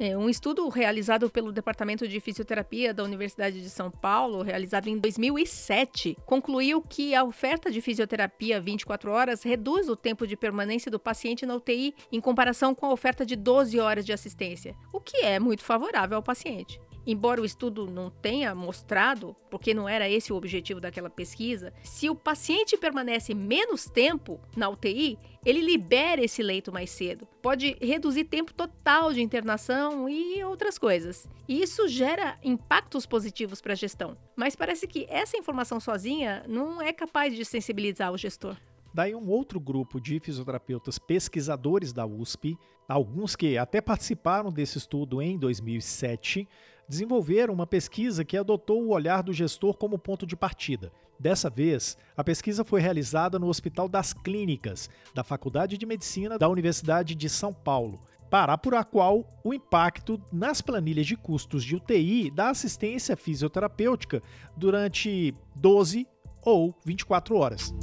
É, 0.00 0.16
um 0.16 0.30
estudo 0.30 0.68
realizado 0.68 1.28
pelo 1.28 1.50
Departamento 1.50 2.06
de 2.06 2.20
Fisioterapia 2.20 2.94
da 2.94 3.02
Universidade 3.02 3.60
de 3.60 3.68
São 3.68 3.90
Paulo, 3.90 4.42
realizado 4.42 4.86
em 4.88 4.96
2007, 4.96 6.16
concluiu 6.24 6.80
que 6.80 7.16
a 7.16 7.24
oferta 7.24 7.68
de 7.68 7.80
fisioterapia 7.80 8.60
24 8.60 9.10
horas 9.10 9.42
reduz 9.42 9.88
o 9.88 9.96
tempo 9.96 10.24
de 10.24 10.36
permanência 10.36 10.88
do 10.88 11.00
paciente 11.00 11.44
na 11.44 11.56
UTI 11.56 11.96
em 12.12 12.20
comparação 12.20 12.76
com 12.76 12.86
a 12.86 12.92
oferta 12.92 13.26
de 13.26 13.34
12 13.34 13.80
horas 13.80 14.06
de 14.06 14.12
assistência, 14.12 14.76
o 14.92 15.00
que 15.00 15.16
é 15.16 15.40
muito 15.40 15.64
favorável 15.64 16.16
ao 16.16 16.22
paciente. 16.22 16.80
Embora 17.10 17.40
o 17.40 17.44
estudo 17.46 17.86
não 17.86 18.10
tenha 18.10 18.54
mostrado, 18.54 19.34
porque 19.50 19.72
não 19.72 19.88
era 19.88 20.06
esse 20.06 20.30
o 20.30 20.36
objetivo 20.36 20.78
daquela 20.78 21.08
pesquisa, 21.08 21.72
se 21.82 22.10
o 22.10 22.14
paciente 22.14 22.76
permanece 22.76 23.32
menos 23.32 23.86
tempo 23.86 24.38
na 24.54 24.68
UTI, 24.68 25.18
ele 25.42 25.62
libera 25.62 26.22
esse 26.22 26.42
leito 26.42 26.70
mais 26.70 26.90
cedo. 26.90 27.26
Pode 27.40 27.78
reduzir 27.80 28.24
tempo 28.24 28.52
total 28.52 29.10
de 29.10 29.22
internação 29.22 30.06
e 30.06 30.44
outras 30.44 30.76
coisas. 30.76 31.26
E 31.48 31.62
isso 31.62 31.88
gera 31.88 32.38
impactos 32.44 33.06
positivos 33.06 33.62
para 33.62 33.72
a 33.72 33.76
gestão. 33.76 34.14
Mas 34.36 34.54
parece 34.54 34.86
que 34.86 35.06
essa 35.08 35.38
informação 35.38 35.80
sozinha 35.80 36.44
não 36.46 36.82
é 36.82 36.92
capaz 36.92 37.34
de 37.34 37.42
sensibilizar 37.42 38.12
o 38.12 38.18
gestor. 38.18 38.54
Daí 38.92 39.14
um 39.14 39.30
outro 39.30 39.58
grupo 39.58 39.98
de 39.98 40.20
fisioterapeutas 40.20 40.98
pesquisadores 40.98 41.90
da 41.90 42.04
USP, 42.04 42.58
alguns 42.86 43.34
que 43.34 43.56
até 43.56 43.80
participaram 43.80 44.50
desse 44.50 44.76
estudo 44.76 45.22
em 45.22 45.38
2007, 45.38 46.46
desenvolveram 46.88 47.52
uma 47.52 47.66
pesquisa 47.66 48.24
que 48.24 48.36
adotou 48.36 48.82
o 48.82 48.90
olhar 48.90 49.22
do 49.22 49.32
gestor 49.32 49.76
como 49.76 49.98
ponto 49.98 50.26
de 50.26 50.34
partida. 50.36 50.90
Dessa 51.18 51.50
vez, 51.50 51.98
a 52.16 52.24
pesquisa 52.24 52.64
foi 52.64 52.80
realizada 52.80 53.38
no 53.38 53.48
Hospital 53.48 53.88
das 53.88 54.12
Clínicas, 54.12 54.88
da 55.14 55.24
Faculdade 55.24 55.76
de 55.76 55.84
Medicina 55.84 56.38
da 56.38 56.48
Universidade 56.48 57.14
de 57.14 57.28
São 57.28 57.52
Paulo, 57.52 58.00
para 58.30 58.52
apurar 58.52 58.84
qual 58.84 59.40
o 59.42 59.52
impacto 59.52 60.20
nas 60.32 60.60
planilhas 60.60 61.06
de 61.06 61.16
custos 61.16 61.64
de 61.64 61.74
UTI 61.74 62.30
da 62.30 62.50
assistência 62.50 63.16
fisioterapêutica 63.16 64.22
durante 64.56 65.34
12 65.56 66.06
ou 66.42 66.74
24 66.84 67.36
horas. 67.36 67.74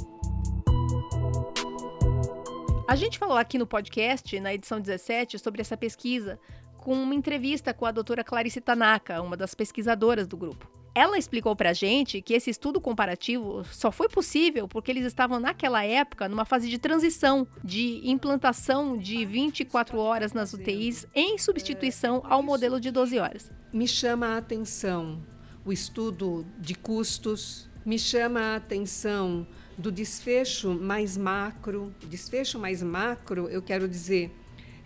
A 2.88 2.94
gente 2.94 3.18
falou 3.18 3.36
aqui 3.36 3.58
no 3.58 3.66
podcast, 3.66 4.38
na 4.38 4.54
edição 4.54 4.80
17, 4.80 5.38
sobre 5.38 5.60
essa 5.60 5.76
pesquisa, 5.76 6.38
com 6.86 6.94
uma 6.94 7.16
entrevista 7.16 7.74
com 7.74 7.84
a 7.84 7.90
doutora 7.90 8.22
Clarice 8.22 8.60
Tanaka, 8.60 9.20
uma 9.20 9.36
das 9.36 9.56
pesquisadoras 9.56 10.28
do 10.28 10.36
grupo. 10.36 10.70
Ela 10.94 11.18
explicou 11.18 11.56
pra 11.56 11.72
gente 11.72 12.22
que 12.22 12.32
esse 12.32 12.48
estudo 12.48 12.80
comparativo 12.80 13.64
só 13.72 13.90
foi 13.90 14.08
possível 14.08 14.68
porque 14.68 14.92
eles 14.92 15.04
estavam 15.04 15.40
naquela 15.40 15.84
época 15.84 16.28
numa 16.28 16.44
fase 16.44 16.68
de 16.68 16.78
transição 16.78 17.44
de 17.64 18.08
implantação 18.08 18.96
de 18.96 19.24
24 19.24 19.98
horas 19.98 20.32
nas 20.32 20.52
UTIs 20.52 21.08
em 21.12 21.36
substituição 21.38 22.22
ao 22.24 22.40
modelo 22.40 22.78
de 22.78 22.92
12 22.92 23.18
horas. 23.18 23.50
Me 23.72 23.88
chama 23.88 24.28
a 24.28 24.36
atenção 24.36 25.20
o 25.64 25.72
estudo 25.72 26.46
de 26.56 26.76
custos, 26.76 27.68
me 27.84 27.98
chama 27.98 28.40
a 28.40 28.56
atenção 28.56 29.44
do 29.76 29.90
desfecho 29.90 30.72
mais 30.72 31.16
macro. 31.16 31.92
Desfecho 32.08 32.60
mais 32.60 32.80
macro, 32.80 33.48
eu 33.48 33.60
quero 33.60 33.88
dizer, 33.88 34.32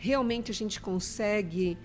realmente 0.01 0.51
a 0.51 0.55
gente 0.55 0.81
consegue, 0.81 1.77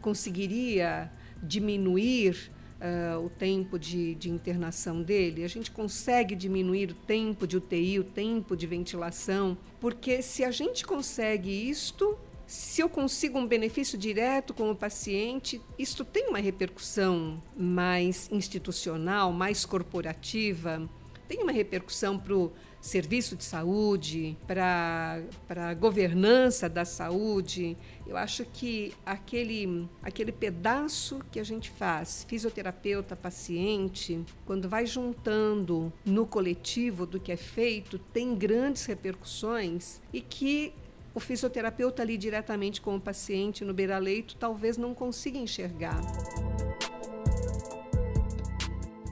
conseguiria 0.00 1.10
diminuir 1.42 2.52
uh, 2.78 3.24
o 3.24 3.30
tempo 3.30 3.78
de, 3.78 4.14
de 4.14 4.28
internação 4.28 5.02
dele? 5.02 5.42
A 5.42 5.48
gente 5.48 5.70
consegue 5.70 6.36
diminuir 6.36 6.90
o 6.90 6.94
tempo 6.94 7.46
de 7.46 7.56
UTI, 7.56 7.98
o 7.98 8.04
tempo 8.04 8.54
de 8.54 8.66
ventilação? 8.66 9.56
Porque 9.80 10.20
se 10.20 10.44
a 10.44 10.50
gente 10.50 10.84
consegue 10.84 11.50
isto, 11.50 12.16
se 12.46 12.82
eu 12.82 12.90
consigo 12.90 13.38
um 13.38 13.46
benefício 13.46 13.96
direto 13.96 14.52
com 14.52 14.70
o 14.70 14.76
paciente, 14.76 15.58
isto 15.78 16.04
tem 16.04 16.28
uma 16.28 16.38
repercussão 16.40 17.42
mais 17.56 18.28
institucional, 18.30 19.32
mais 19.32 19.64
corporativa, 19.64 20.86
tem 21.26 21.42
uma 21.42 21.52
repercussão 21.52 22.18
para 22.18 22.36
o 22.36 22.52
serviço 22.82 23.36
de 23.36 23.44
saúde, 23.44 24.36
para 24.46 25.22
a 25.48 25.72
governança 25.72 26.68
da 26.68 26.84
saúde. 26.84 27.76
Eu 28.06 28.16
acho 28.16 28.44
que 28.44 28.92
aquele, 29.06 29.88
aquele 30.02 30.32
pedaço 30.32 31.20
que 31.30 31.38
a 31.38 31.44
gente 31.44 31.70
faz, 31.70 32.26
fisioterapeuta, 32.28 33.14
paciente, 33.14 34.20
quando 34.44 34.68
vai 34.68 34.84
juntando 34.84 35.92
no 36.04 36.26
coletivo 36.26 37.06
do 37.06 37.20
que 37.20 37.30
é 37.30 37.36
feito, 37.36 37.98
tem 37.98 38.34
grandes 38.34 38.84
repercussões 38.84 40.00
e 40.12 40.20
que 40.20 40.74
o 41.14 41.20
fisioterapeuta 41.20 42.02
ali 42.02 42.16
diretamente 42.16 42.80
com 42.80 42.96
o 42.96 43.00
paciente 43.00 43.64
no 43.64 43.72
beira-leito 43.72 44.34
talvez 44.36 44.76
não 44.76 44.92
consiga 44.92 45.38
enxergar. 45.38 46.00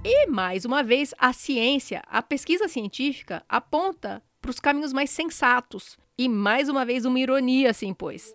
E, 0.03 0.27
mais 0.27 0.65
uma 0.65 0.83
vez, 0.83 1.15
a 1.19 1.33
ciência, 1.33 2.03
a 2.07 2.23
pesquisa 2.23 2.69
científica, 2.69 3.45
aponta 3.47 4.23
para 4.41 4.51
os 4.51 4.59
caminhos 4.59 4.95
mais 4.95 5.11
sensatos. 5.11 5.99
E, 6.17 6.27
mais 6.27 6.71
uma 6.71 6.87
vez, 6.87 7.05
uma 7.05 7.21
ironia 7.21 7.75
se 7.75 7.85
impôs. 7.87 8.35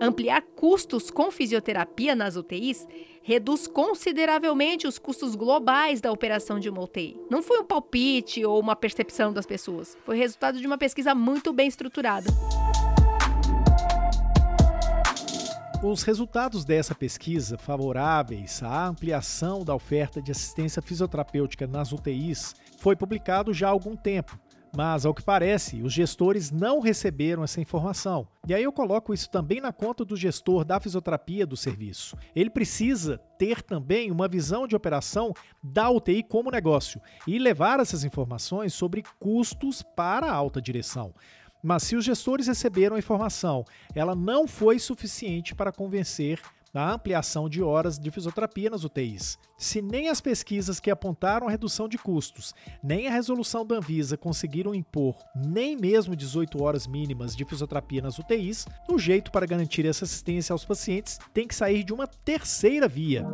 Ampliar 0.00 0.42
custos 0.56 1.12
com 1.12 1.30
fisioterapia 1.30 2.16
nas 2.16 2.34
UTIs 2.34 2.88
reduz 3.22 3.68
consideravelmente 3.68 4.88
os 4.88 4.98
custos 4.98 5.36
globais 5.36 6.00
da 6.00 6.10
operação 6.10 6.58
de 6.58 6.68
uma 6.68 6.82
UTI. 6.82 7.16
Não 7.30 7.40
foi 7.40 7.60
um 7.60 7.64
palpite 7.64 8.44
ou 8.44 8.58
uma 8.58 8.74
percepção 8.74 9.32
das 9.32 9.46
pessoas, 9.46 9.96
foi 10.04 10.16
resultado 10.16 10.58
de 10.58 10.66
uma 10.66 10.76
pesquisa 10.76 11.14
muito 11.14 11.52
bem 11.52 11.68
estruturada. 11.68 12.26
Os 15.82 16.04
resultados 16.04 16.64
dessa 16.64 16.94
pesquisa, 16.94 17.58
favoráveis 17.58 18.62
à 18.62 18.86
ampliação 18.86 19.64
da 19.64 19.74
oferta 19.74 20.22
de 20.22 20.30
assistência 20.30 20.80
fisioterapêutica 20.80 21.66
nas 21.66 21.90
UTIs, 21.90 22.54
foi 22.78 22.94
publicado 22.94 23.52
já 23.52 23.66
há 23.66 23.70
algum 23.72 23.96
tempo, 23.96 24.38
mas, 24.76 25.04
ao 25.04 25.12
que 25.12 25.24
parece, 25.24 25.82
os 25.82 25.92
gestores 25.92 26.52
não 26.52 26.78
receberam 26.78 27.42
essa 27.42 27.60
informação. 27.60 28.28
E 28.46 28.54
aí 28.54 28.62
eu 28.62 28.72
coloco 28.72 29.12
isso 29.12 29.28
também 29.28 29.60
na 29.60 29.72
conta 29.72 30.04
do 30.04 30.16
gestor 30.16 30.64
da 30.64 30.78
fisioterapia 30.78 31.44
do 31.44 31.56
serviço. 31.56 32.16
Ele 32.34 32.48
precisa 32.48 33.18
ter 33.36 33.60
também 33.60 34.10
uma 34.10 34.28
visão 34.28 34.68
de 34.68 34.76
operação 34.76 35.34
da 35.62 35.90
UTI 35.90 36.22
como 36.22 36.50
negócio 36.50 37.02
e 37.26 37.40
levar 37.40 37.80
essas 37.80 38.04
informações 38.04 38.72
sobre 38.72 39.02
custos 39.18 39.82
para 39.82 40.28
a 40.28 40.34
alta 40.34 40.62
direção. 40.62 41.12
Mas 41.62 41.84
se 41.84 41.94
os 41.94 42.04
gestores 42.04 42.48
receberam 42.48 42.96
a 42.96 42.98
informação, 42.98 43.64
ela 43.94 44.14
não 44.14 44.48
foi 44.48 44.78
suficiente 44.78 45.54
para 45.54 45.70
convencer 45.70 46.40
da 46.72 46.94
ampliação 46.94 47.48
de 47.48 47.62
horas 47.62 47.98
de 47.98 48.10
fisioterapia 48.10 48.70
nas 48.70 48.82
UTIs. 48.82 49.38
Se 49.58 49.82
nem 49.82 50.08
as 50.08 50.20
pesquisas 50.20 50.80
que 50.80 50.90
apontaram 50.90 51.46
a 51.46 51.50
redução 51.50 51.86
de 51.86 51.98
custos, 51.98 52.54
nem 52.82 53.06
a 53.06 53.12
resolução 53.12 53.64
da 53.64 53.76
Anvisa 53.76 54.16
conseguiram 54.16 54.74
impor 54.74 55.16
nem 55.36 55.76
mesmo 55.76 56.16
18 56.16 56.62
horas 56.62 56.86
mínimas 56.86 57.36
de 57.36 57.44
fisioterapia 57.44 58.00
nas 58.00 58.18
UTIs, 58.18 58.66
o 58.90 58.98
jeito 58.98 59.30
para 59.30 59.46
garantir 59.46 59.84
essa 59.84 60.04
assistência 60.04 60.52
aos 60.52 60.64
pacientes 60.64 61.18
tem 61.34 61.46
que 61.46 61.54
sair 61.54 61.84
de 61.84 61.92
uma 61.92 62.06
terceira 62.06 62.88
via. 62.88 63.26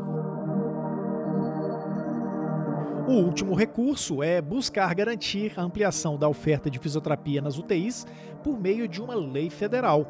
O 3.09 3.13
último 3.13 3.55
recurso 3.55 4.23
é 4.23 4.39
buscar 4.39 4.95
garantir 4.95 5.55
a 5.57 5.63
ampliação 5.63 6.19
da 6.19 6.29
oferta 6.29 6.71
de 6.71 6.79
fisioterapia 6.79 7.41
nas 7.41 7.57
UTIs 7.57 8.07
por 8.45 8.61
meio 8.61 8.87
de 8.87 9.01
uma 9.01 9.15
lei 9.15 9.49
federal. 9.49 10.07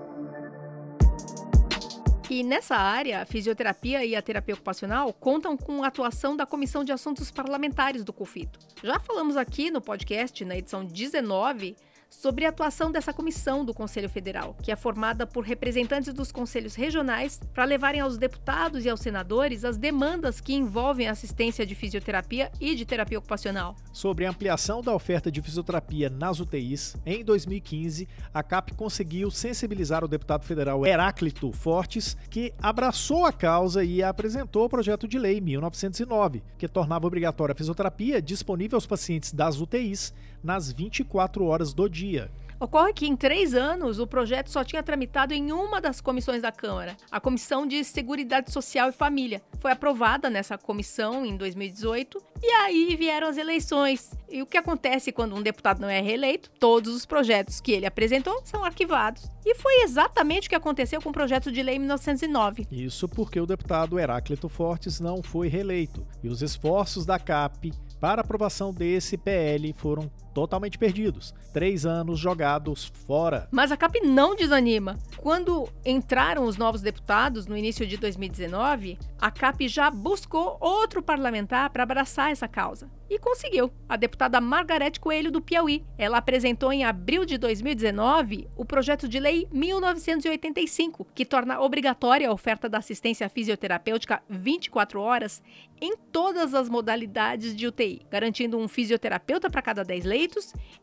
E 2.29 2.43
nessa 2.43 2.75
área, 2.75 3.23
a 3.23 3.25
fisioterapia 3.25 4.05
e 4.05 4.17
a 4.17 4.21
terapia 4.21 4.57
ocupacional 4.57 5.13
contam 5.13 5.57
com 5.57 5.85
a 5.85 5.87
atuação 5.87 6.37
da 6.37 6.45
Comissão 6.45 6.83
de 6.83 6.91
Assuntos 6.91 7.31
Parlamentares 7.31 8.03
do 8.03 8.13
COFITO. 8.13 8.59
Já 8.83 8.99
falamos 8.99 9.37
aqui 9.37 9.71
no 9.71 9.81
podcast, 9.81 10.45
na 10.45 10.57
edição 10.59 10.85
19, 10.85 11.77
sobre 12.11 12.45
a 12.45 12.49
atuação 12.49 12.91
dessa 12.91 13.13
comissão 13.13 13.65
do 13.65 13.75
Conselho 13.75 14.09
Federal, 14.09 14.57
que 14.63 14.73
é 14.73 14.77
formada 14.77 15.27
por 15.27 15.45
representantes 15.45 16.13
dos 16.13 16.33
conselhos 16.33 16.75
regionais 16.75 17.41
para 17.53 17.65
levarem 17.65 18.01
aos 18.01 18.17
deputados 18.17 18.85
e 18.85 18.89
aos 18.89 19.01
senadores 19.01 19.65
as 19.65 19.77
demandas 19.77 20.41
que 20.41 20.55
envolvem 20.55 21.09
assistência 21.09 21.67
de 21.67 21.75
fisioterapia 21.75 22.51
e 22.61 22.75
de 22.75 22.85
terapia 22.85 23.19
ocupacional. 23.19 23.77
Sobre 23.93 24.25
a 24.25 24.31
ampliação 24.31 24.83
da 24.83 24.95
oferta 24.95 25.31
de 25.31 25.43
fisioterapia 25.43 26.09
nas 26.09 26.41
UTIs, 26.41 26.97
em 27.05 27.25
2015, 27.25 28.09
a 28.33 28.43
CAP 28.43 28.75
conseguiu 28.75 29.31
sensibilizar 29.31 30.05
o 30.05 30.09
deputado 30.09 30.45
federal 30.45 30.87
Heráclito 30.87 31.53
Fortes, 31.53 32.17
que 32.31 32.53
abraçou 32.61 33.27
a 33.27 33.33
causa 33.33 33.85
e 33.85 34.03
apresentou 34.03 34.65
o 34.65 34.69
projeto 34.69 35.07
de 35.07 35.19
lei 35.19 35.41
1909, 35.41 36.43
que 36.57 36.69
tornava 36.69 37.07
obrigatória 37.07 37.53
a 37.53 37.57
fisioterapia 37.57 38.23
disponível 38.23 38.77
aos 38.77 38.87
pacientes 38.87 39.33
das 39.33 39.61
UTIs 39.61 40.13
nas 40.43 40.73
24 40.73 41.45
horas 41.45 41.73
do 41.73 41.89
dia. 41.89 42.31
Ocorre 42.61 42.93
que 42.93 43.07
em 43.07 43.15
três 43.15 43.55
anos 43.55 44.01
o 44.01 44.07
projeto 44.07 44.51
só 44.51 44.65
tinha 44.65 44.83
tramitado 44.83 45.33
em 45.33 45.53
uma 45.53 45.81
das 45.81 46.01
comissões 46.01 46.43
da 46.43 46.51
Câmara, 46.51 46.97
a 47.09 47.21
Comissão 47.21 47.65
de 47.65 47.85
Seguridade 47.85 48.51
Social 48.51 48.89
e 48.89 48.93
Família. 48.93 49.41
Foi 49.61 49.71
aprovada 49.71 50.29
nessa 50.29 50.59
comissão 50.59 51.25
em 51.25 51.37
2018 51.37 52.21
e 52.43 52.51
aí 52.51 52.97
vieram 52.97 53.29
as 53.29 53.37
eleições. 53.37 54.11
E 54.29 54.43
o 54.43 54.47
que 54.47 54.57
acontece 54.57 55.13
quando 55.13 55.37
um 55.37 55.43
deputado 55.43 55.81
não 55.81 55.89
é 55.89 56.01
reeleito? 56.01 56.51
Todos 56.59 56.93
os 56.97 57.07
projetos 57.07 57.61
que 57.61 57.71
ele 57.71 57.87
apresentou 57.87 58.41
são 58.45 58.65
arquivados. 58.65 59.31
E 59.47 59.55
foi 59.55 59.83
exatamente 59.83 60.49
o 60.49 60.51
que 60.51 60.57
aconteceu 60.57 61.01
com 61.01 61.11
o 61.11 61.13
projeto 61.13 61.53
de 61.53 61.63
lei 61.63 61.77
em 61.77 61.79
1909. 61.79 62.67
Isso 62.73 63.09
porque 63.09 63.41
o 63.41 63.47
deputado 63.47 64.01
Heráclito 64.01 64.49
Fortes 64.49 64.99
não 64.99 65.23
foi 65.23 65.47
reeleito. 65.47 66.05
E 66.25 66.29
os 66.29 66.43
esforços 66.43 67.07
da 67.07 67.21
CAP 67.21 67.73
para 68.01 68.21
aprovação 68.21 68.73
desse 68.73 69.17
PL 69.17 69.73
foram 69.77 70.11
totalmente 70.39 70.79
perdidos. 70.79 71.35
Três 71.53 71.85
anos 71.85 72.17
jogados 72.21 72.93
fora. 73.09 73.49
Mas 73.51 73.73
a 73.73 73.77
CAP 73.77 74.01
não 74.05 74.37
desanima. 74.37 74.97
Quando 75.17 75.69
entraram 75.85 76.45
os 76.45 76.57
novos 76.57 76.81
deputados 76.81 77.49
no 77.49 77.57
início 77.57 77.85
de 77.85 77.97
2019, 77.97 78.97
a 79.21 79.33
CAP 79.33 79.67
já 79.67 79.91
buscou 79.91 80.57
outro 80.61 81.03
parlamentar 81.03 81.71
para 81.71 81.83
abraçar 81.83 82.31
essa 82.31 82.47
causa. 82.47 82.89
E 83.11 83.19
conseguiu. 83.19 83.73
A 83.89 83.97
deputada 83.97 84.41
Margarete 84.41 85.01
Coelho, 85.01 85.33
do 85.33 85.41
Piauí. 85.41 85.83
Ela 85.97 86.19
apresentou 86.19 86.71
em 86.71 86.85
abril 86.85 87.25
de 87.25 87.39
2019 87.39 88.49
o 88.55 88.67
projeto 88.67 89.09
de 89.09 89.19
lei 89.19 89.49
1985, 89.51 91.07
que 91.15 91.25
torna 91.25 91.59
obrigatória 91.59 92.29
a 92.29 92.33
oferta 92.33 92.69
da 92.69 92.79
assistência 92.79 93.29
fisioterapêutica 93.29 94.23
24 94.29 95.01
horas 95.01 95.43
em 95.81 95.97
todas 96.13 96.55
as 96.55 96.69
modalidades 96.69 97.57
de 97.57 97.67
UTI, 97.67 98.03
garantindo 98.11 98.59
um 98.59 98.69
fisioterapeuta 98.69 99.49
para 99.49 99.63
cada 99.63 99.83
10 99.83 100.05
leitos 100.05 100.28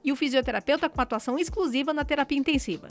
e 0.04 0.12
o 0.12 0.16
fisioterapeuta 0.16 0.90
com 0.90 1.02
atuação 1.02 1.38
exclusiva 1.38 1.94
na 1.94 2.06
terapia 2.06 2.38
intensiva. 2.38 2.88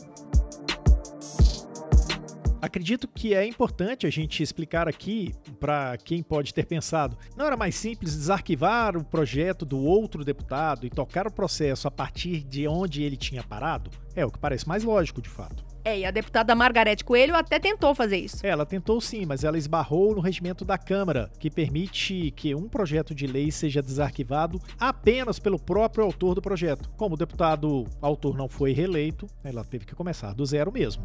Acredito 2.64 3.06
que 3.06 3.34
é 3.34 3.46
importante 3.46 4.06
a 4.06 4.10
gente 4.10 4.42
explicar 4.42 4.88
aqui 4.88 5.34
para 5.60 5.98
quem 5.98 6.22
pode 6.22 6.54
ter 6.54 6.64
pensado: 6.64 7.18
não 7.36 7.44
era 7.44 7.58
mais 7.58 7.74
simples 7.74 8.16
desarquivar 8.16 8.96
o 8.96 9.04
projeto 9.04 9.66
do 9.66 9.78
outro 9.78 10.24
deputado 10.24 10.86
e 10.86 10.90
tocar 10.90 11.26
o 11.26 11.30
processo 11.30 11.86
a 11.86 11.90
partir 11.90 12.42
de 12.42 12.66
onde 12.66 13.02
ele 13.02 13.18
tinha 13.18 13.42
parado? 13.42 13.90
É 14.16 14.24
o 14.24 14.30
que 14.30 14.38
parece 14.38 14.66
mais 14.66 14.82
lógico, 14.82 15.20
de 15.20 15.28
fato. 15.28 15.73
É, 15.84 15.98
e 15.98 16.04
a 16.06 16.10
deputada 16.10 16.54
Margarete 16.54 17.04
Coelho 17.04 17.36
até 17.36 17.58
tentou 17.58 17.94
fazer 17.94 18.16
isso. 18.16 18.44
Ela 18.46 18.64
tentou 18.64 19.00
sim, 19.00 19.26
mas 19.26 19.44
ela 19.44 19.58
esbarrou 19.58 20.14
no 20.14 20.20
regimento 20.22 20.64
da 20.64 20.78
Câmara, 20.78 21.30
que 21.38 21.50
permite 21.50 22.30
que 22.30 22.54
um 22.54 22.68
projeto 22.68 23.14
de 23.14 23.26
lei 23.26 23.50
seja 23.50 23.82
desarquivado 23.82 24.60
apenas 24.80 25.38
pelo 25.38 25.58
próprio 25.58 26.04
autor 26.04 26.34
do 26.34 26.40
projeto. 26.42 26.90
Como 26.96 27.14
o 27.14 27.18
deputado 27.18 27.84
autor 28.00 28.36
não 28.36 28.48
foi 28.48 28.72
reeleito, 28.72 29.26
ela 29.44 29.62
teve 29.62 29.84
que 29.84 29.94
começar 29.94 30.32
do 30.32 30.46
zero 30.46 30.72
mesmo. 30.72 31.04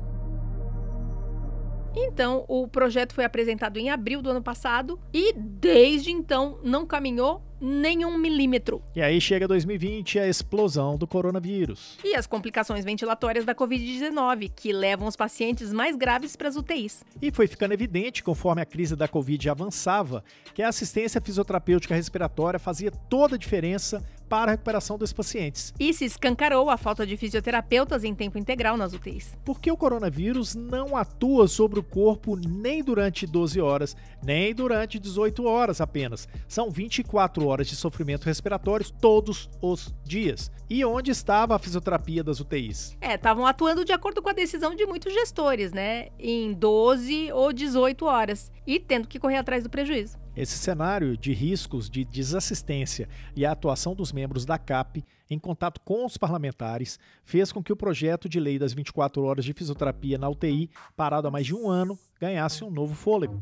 Então, 1.96 2.46
o 2.48 2.68
projeto 2.68 3.14
foi 3.14 3.26
apresentado 3.26 3.78
em 3.78 3.90
abril 3.90 4.22
do 4.22 4.30
ano 4.30 4.42
passado 4.42 5.00
e 5.14 5.34
desde 5.34 6.12
então 6.12 6.60
não 6.64 6.86
caminhou 6.86 7.42
nenhum 7.60 8.18
milímetro. 8.18 8.82
E 8.96 9.02
aí 9.02 9.20
chega 9.20 9.48
2020 9.48 10.20
a 10.20 10.28
explosão 10.28 10.98
do 10.98 11.06
coronavírus. 11.06 11.98
E 12.04 12.16
as 12.16 12.26
complicações 12.26 12.86
ventilatórias 12.86 13.44
da 13.44 13.54
Covid-19, 13.54 14.52
que 14.56 14.72
levam 14.72 15.08
os 15.08 15.16
pacientes 15.16 15.74
mais 15.74 15.96
graves 15.96 16.36
para 16.36 16.48
as 16.48 16.56
UTIs. 16.56 17.04
E 17.22 17.32
foi 17.32 17.48
ficando 17.48 17.74
evidente, 17.74 18.24
conforme 18.24 18.62
a 18.62 18.66
crise 18.66 18.96
da 18.96 19.08
Covid 19.08 19.50
avançava, 19.50 20.24
que 20.54 20.62
a 20.62 20.70
assistência 20.70 21.20
fisioterapêutica 21.20 21.96
respiratória 21.96 22.60
fazia 22.60 22.92
toda 22.92 23.36
a 23.36 23.40
diferença 23.40 24.04
para 24.30 24.52
a 24.52 24.54
recuperação 24.54 24.98
dos 24.98 25.12
pacientes. 25.12 25.74
E 25.80 25.92
se 25.94 26.06
escancarou 26.06 26.70
a 26.70 26.78
falta 26.78 27.06
de 27.06 27.18
fisioterapeutas 27.18 28.04
em 28.04 28.14
tempo 28.14 28.38
integral 28.38 28.78
nas 28.78 28.94
UTIs. 28.94 29.36
Porque 29.44 29.72
o 29.72 29.76
coronavírus 29.76 30.54
não 30.54 30.96
atua 30.96 31.48
sobre 31.48 31.80
o 31.80 31.84
corpo 31.84 32.38
nem 32.38 32.84
durante 32.84 33.26
12 33.26 33.60
horas, 33.60 33.98
nem 34.24 34.54
durante 34.54 35.00
18 35.00 35.44
horas 35.46 35.82
apenas. 35.82 36.28
São 36.48 36.70
24 36.70 37.48
horas 37.48 37.68
de 37.68 37.76
sofrimento 37.76 38.26
respiratório 38.26 38.86
todos 39.02 39.50
os 39.62 39.94
dias. 40.06 40.52
E 40.70 40.86
onde 40.86 41.10
estava 41.10 41.56
a 41.56 41.60
fisioterapia 41.60 42.24
das 42.24 42.40
UTIs? 42.40 42.96
É, 43.02 43.16
estavam 43.16 43.46
atuando 43.46 43.84
de 43.84 43.92
acordo 43.92 44.22
com 44.22 44.30
a 44.30 44.34
decisão 44.34 44.76
de 44.76 44.86
muitos 44.86 45.12
gestores, 45.12 45.74
né? 45.74 46.10
Em 46.20 46.54
12 46.54 47.32
ou 47.32 47.52
18 47.52 48.06
horas. 48.06 48.52
E 48.68 48.80
tendo 48.80 49.08
que 49.08 49.18
correr 49.18 49.38
atrás 49.38 49.64
do 49.64 49.70
prejuízo. 49.70 50.18
Esse 50.36 50.58
cenário 50.58 51.18
de 51.18 51.34
riscos 51.34 51.90
de 51.90 52.06
desassistência 52.06 53.10
e 53.36 53.46
a 53.46 53.52
atuação 53.52 53.96
dos 53.96 54.12
membros 54.12 54.46
da 54.46 54.58
CAP 54.58 55.04
em 55.30 55.38
contato 55.38 55.82
com 55.82 56.06
os 56.06 56.18
parlamentares 56.18 57.00
fez 57.24 57.52
com 57.52 57.64
que 57.64 57.74
o 57.74 57.76
projeto 57.76 58.30
de 58.30 58.40
lei 58.40 58.58
das 58.58 58.74
24 58.74 59.24
horas 59.24 59.46
de 59.46 59.54
fisioterapia 59.54 60.18
na 60.18 60.30
UTI, 60.30 60.70
parado 60.96 61.28
há 61.28 61.32
mais 61.32 61.46
de 61.46 61.54
um 61.54 61.70
ano, 61.70 61.98
ganhasse 62.20 62.64
um 62.64 62.72
novo 62.72 62.96
fôlego. 62.96 63.42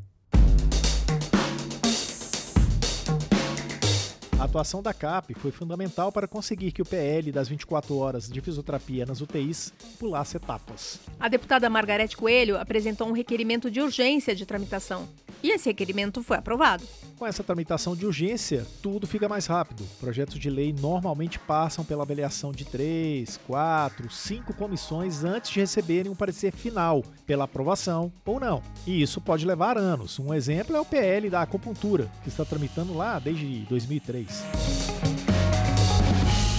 A 4.39 4.43
atuação 4.43 4.84
da 4.84 4.93
CAP 4.93 5.34
foi 5.34 5.50
fundamental 5.50 6.12
para 6.12 6.28
conseguir 6.28 6.71
que 6.71 6.82
o 6.82 6.86
PL 6.86 7.32
das 7.32 7.47
24 7.47 7.97
horas 7.97 8.30
de 8.30 8.39
fisioterapia 8.39 9.04
nas 9.04 9.19
UTIs 9.19 9.73
pulasse 9.97 10.38
etapas. 10.38 11.00
A 11.19 11.28
deputada 11.28 11.67
Margarete 11.71 12.15
Coelho 12.15 12.56
apresentou 12.56 13.08
um 13.08 13.13
requerimento 13.13 13.71
de 13.71 13.82
urgência 13.82 14.36
de 14.36 14.45
tramitação. 14.45 15.10
E 15.47 15.51
esse 15.51 15.69
requerimento 15.69 16.21
foi 16.21 16.36
aprovado. 16.36 16.83
Com 17.17 17.25
essa 17.25 17.41
tramitação 17.41 17.95
de 17.95 18.05
urgência, 18.05 18.67
tudo 18.81 19.07
fica 19.07 19.29
mais 19.29 19.45
rápido. 19.45 19.86
Projetos 19.97 20.38
de 20.38 20.49
lei 20.49 20.75
normalmente 20.77 21.39
passam 21.39 21.86
pela 21.86 22.03
avaliação 22.03 22.51
de 22.51 22.65
três, 22.65 23.39
quatro, 23.47 24.12
cinco 24.12 24.53
comissões 24.53 25.23
antes 25.23 25.51
de 25.51 25.62
receberem 25.62 26.12
um 26.12 26.15
parecer 26.15 26.51
final, 26.51 27.01
pela 27.25 27.45
aprovação 27.45 28.12
ou 28.25 28.41
não. 28.41 28.62
E 28.86 29.01
isso 29.01 29.21
pode 29.21 29.45
levar 29.45 29.77
anos. 29.77 30.19
Um 30.19 30.33
exemplo 30.33 30.75
é 30.75 30.81
o 30.81 30.86
PL 30.86 31.29
da 31.29 31.43
acupuntura, 31.43 32.12
que 32.23 32.27
está 32.27 32.43
tramitando 32.43 32.93
lá 32.93 33.17
desde 33.17 33.60
2003. 33.69 34.87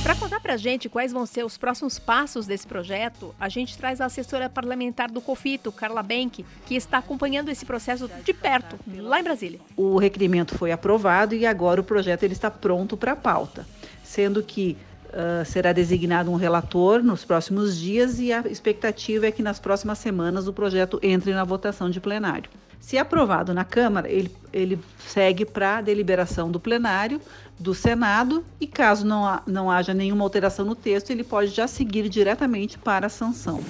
Para 0.02 0.14
contar 0.14 0.40
para 0.40 0.54
a 0.54 0.56
gente 0.56 0.88
quais 0.88 1.12
vão 1.12 1.26
ser 1.26 1.44
os 1.44 1.58
próximos 1.58 1.98
passos 1.98 2.46
desse 2.46 2.66
projeto, 2.66 3.34
a 3.38 3.48
gente 3.48 3.76
traz 3.76 4.00
a 4.00 4.06
assessora 4.06 4.48
parlamentar 4.48 5.10
do 5.10 5.20
COFITO, 5.20 5.72
Carla 5.72 6.02
Benck, 6.02 6.44
que 6.64 6.76
está 6.76 6.98
acompanhando 6.98 7.50
esse 7.50 7.66
processo 7.66 8.08
de 8.24 8.32
perto, 8.32 8.78
lá 8.96 9.20
em 9.20 9.24
Brasília. 9.24 9.60
O 9.76 9.98
requerimento 9.98 10.56
foi 10.56 10.72
aprovado 10.72 11.34
e 11.34 11.44
agora 11.44 11.80
o 11.80 11.84
projeto 11.84 12.22
ele 12.22 12.32
está 12.32 12.50
pronto 12.50 12.96
para 12.96 13.14
pauta, 13.16 13.66
sendo 14.02 14.42
que 14.42 14.76
Uh, 15.08 15.42
será 15.46 15.72
designado 15.72 16.30
um 16.30 16.34
relator 16.34 17.02
nos 17.02 17.24
próximos 17.24 17.78
dias 17.78 18.20
e 18.20 18.30
a 18.30 18.40
expectativa 18.40 19.26
é 19.26 19.32
que 19.32 19.42
nas 19.42 19.58
próximas 19.58 19.98
semanas 19.98 20.46
o 20.46 20.52
projeto 20.52 21.00
entre 21.02 21.32
na 21.32 21.44
votação 21.44 21.88
de 21.88 21.98
plenário. 21.98 22.50
Se 22.80 22.96
aprovado 22.96 23.52
na 23.52 23.64
Câmara, 23.64 24.08
ele, 24.10 24.34
ele 24.52 24.80
segue 24.98 25.44
para 25.44 25.78
a 25.78 25.80
deliberação 25.80 26.50
do 26.50 26.58
plenário, 26.58 27.20
do 27.58 27.74
Senado, 27.74 28.44
e 28.60 28.66
caso 28.66 29.06
não, 29.06 29.40
não 29.46 29.70
haja 29.70 29.92
nenhuma 29.92 30.24
alteração 30.24 30.64
no 30.64 30.74
texto, 30.74 31.10
ele 31.10 31.24
pode 31.24 31.50
já 31.50 31.66
seguir 31.66 32.08
diretamente 32.08 32.78
para 32.78 33.06
a 33.06 33.10
sanção. 33.10 33.60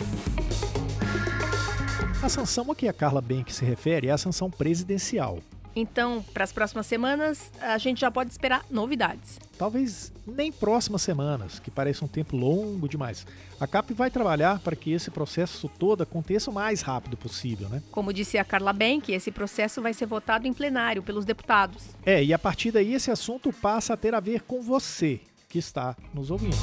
A 2.23 2.29
sanção 2.29 2.71
a 2.71 2.75
que 2.75 2.88
a 2.88 2.92
Carla 2.92 3.21
Bank 3.21 3.53
se 3.53 3.64
refere 3.64 4.09
é 4.09 4.11
a 4.11 4.18
sanção 4.18 4.51
presidencial. 4.51 5.38
Então, 5.75 6.25
para 6.35 6.44
as 6.44 6.53
próximas 6.53 6.87
semanas, 6.87 7.53
a 7.61 7.79
gente 7.79 8.01
já 8.01 8.11
pode 8.11 8.31
esperar 8.31 8.64
novidades. 8.71 9.38
Talvez 9.59 10.12
nem 10.25 10.53
próximas 10.53 11.03
semanas, 11.03 11.59
que 11.59 11.68
parece 11.68 12.05
um 12.05 12.09
tempo 12.09 12.37
longo 12.37 12.88
demais. 12.88 13.27
A 13.59 13.66
CAP 13.66 13.92
vai 13.92 14.09
trabalhar 14.09 14.61
para 14.61 14.77
que 14.77 14.92
esse 14.92 15.11
processo 15.11 15.68
todo 15.68 16.01
aconteça 16.03 16.49
o 16.49 16.55
mais 16.55 16.81
rápido 16.81 17.16
possível, 17.16 17.68
né? 17.68 17.83
Como 17.90 18.12
disse 18.12 18.38
a 18.38 18.44
Carla 18.44 18.73
Bank, 18.73 19.12
esse 19.12 19.33
processo 19.33 19.83
vai 19.83 19.92
ser 19.92 20.07
votado 20.07 20.47
em 20.47 20.53
plenário 20.53 21.03
pelos 21.03 21.25
deputados. 21.25 21.83
É, 22.07 22.23
e 22.23 22.33
a 22.33 22.38
partir 22.38 22.71
daí 22.71 22.94
esse 22.94 23.11
assunto 23.11 23.53
passa 23.53 23.94
a 23.94 23.97
ter 23.97 24.14
a 24.14 24.21
ver 24.21 24.42
com 24.42 24.62
você 24.62 25.21
que 25.49 25.59
está 25.59 25.97
nos 26.14 26.31
ouvindo. 26.31 26.57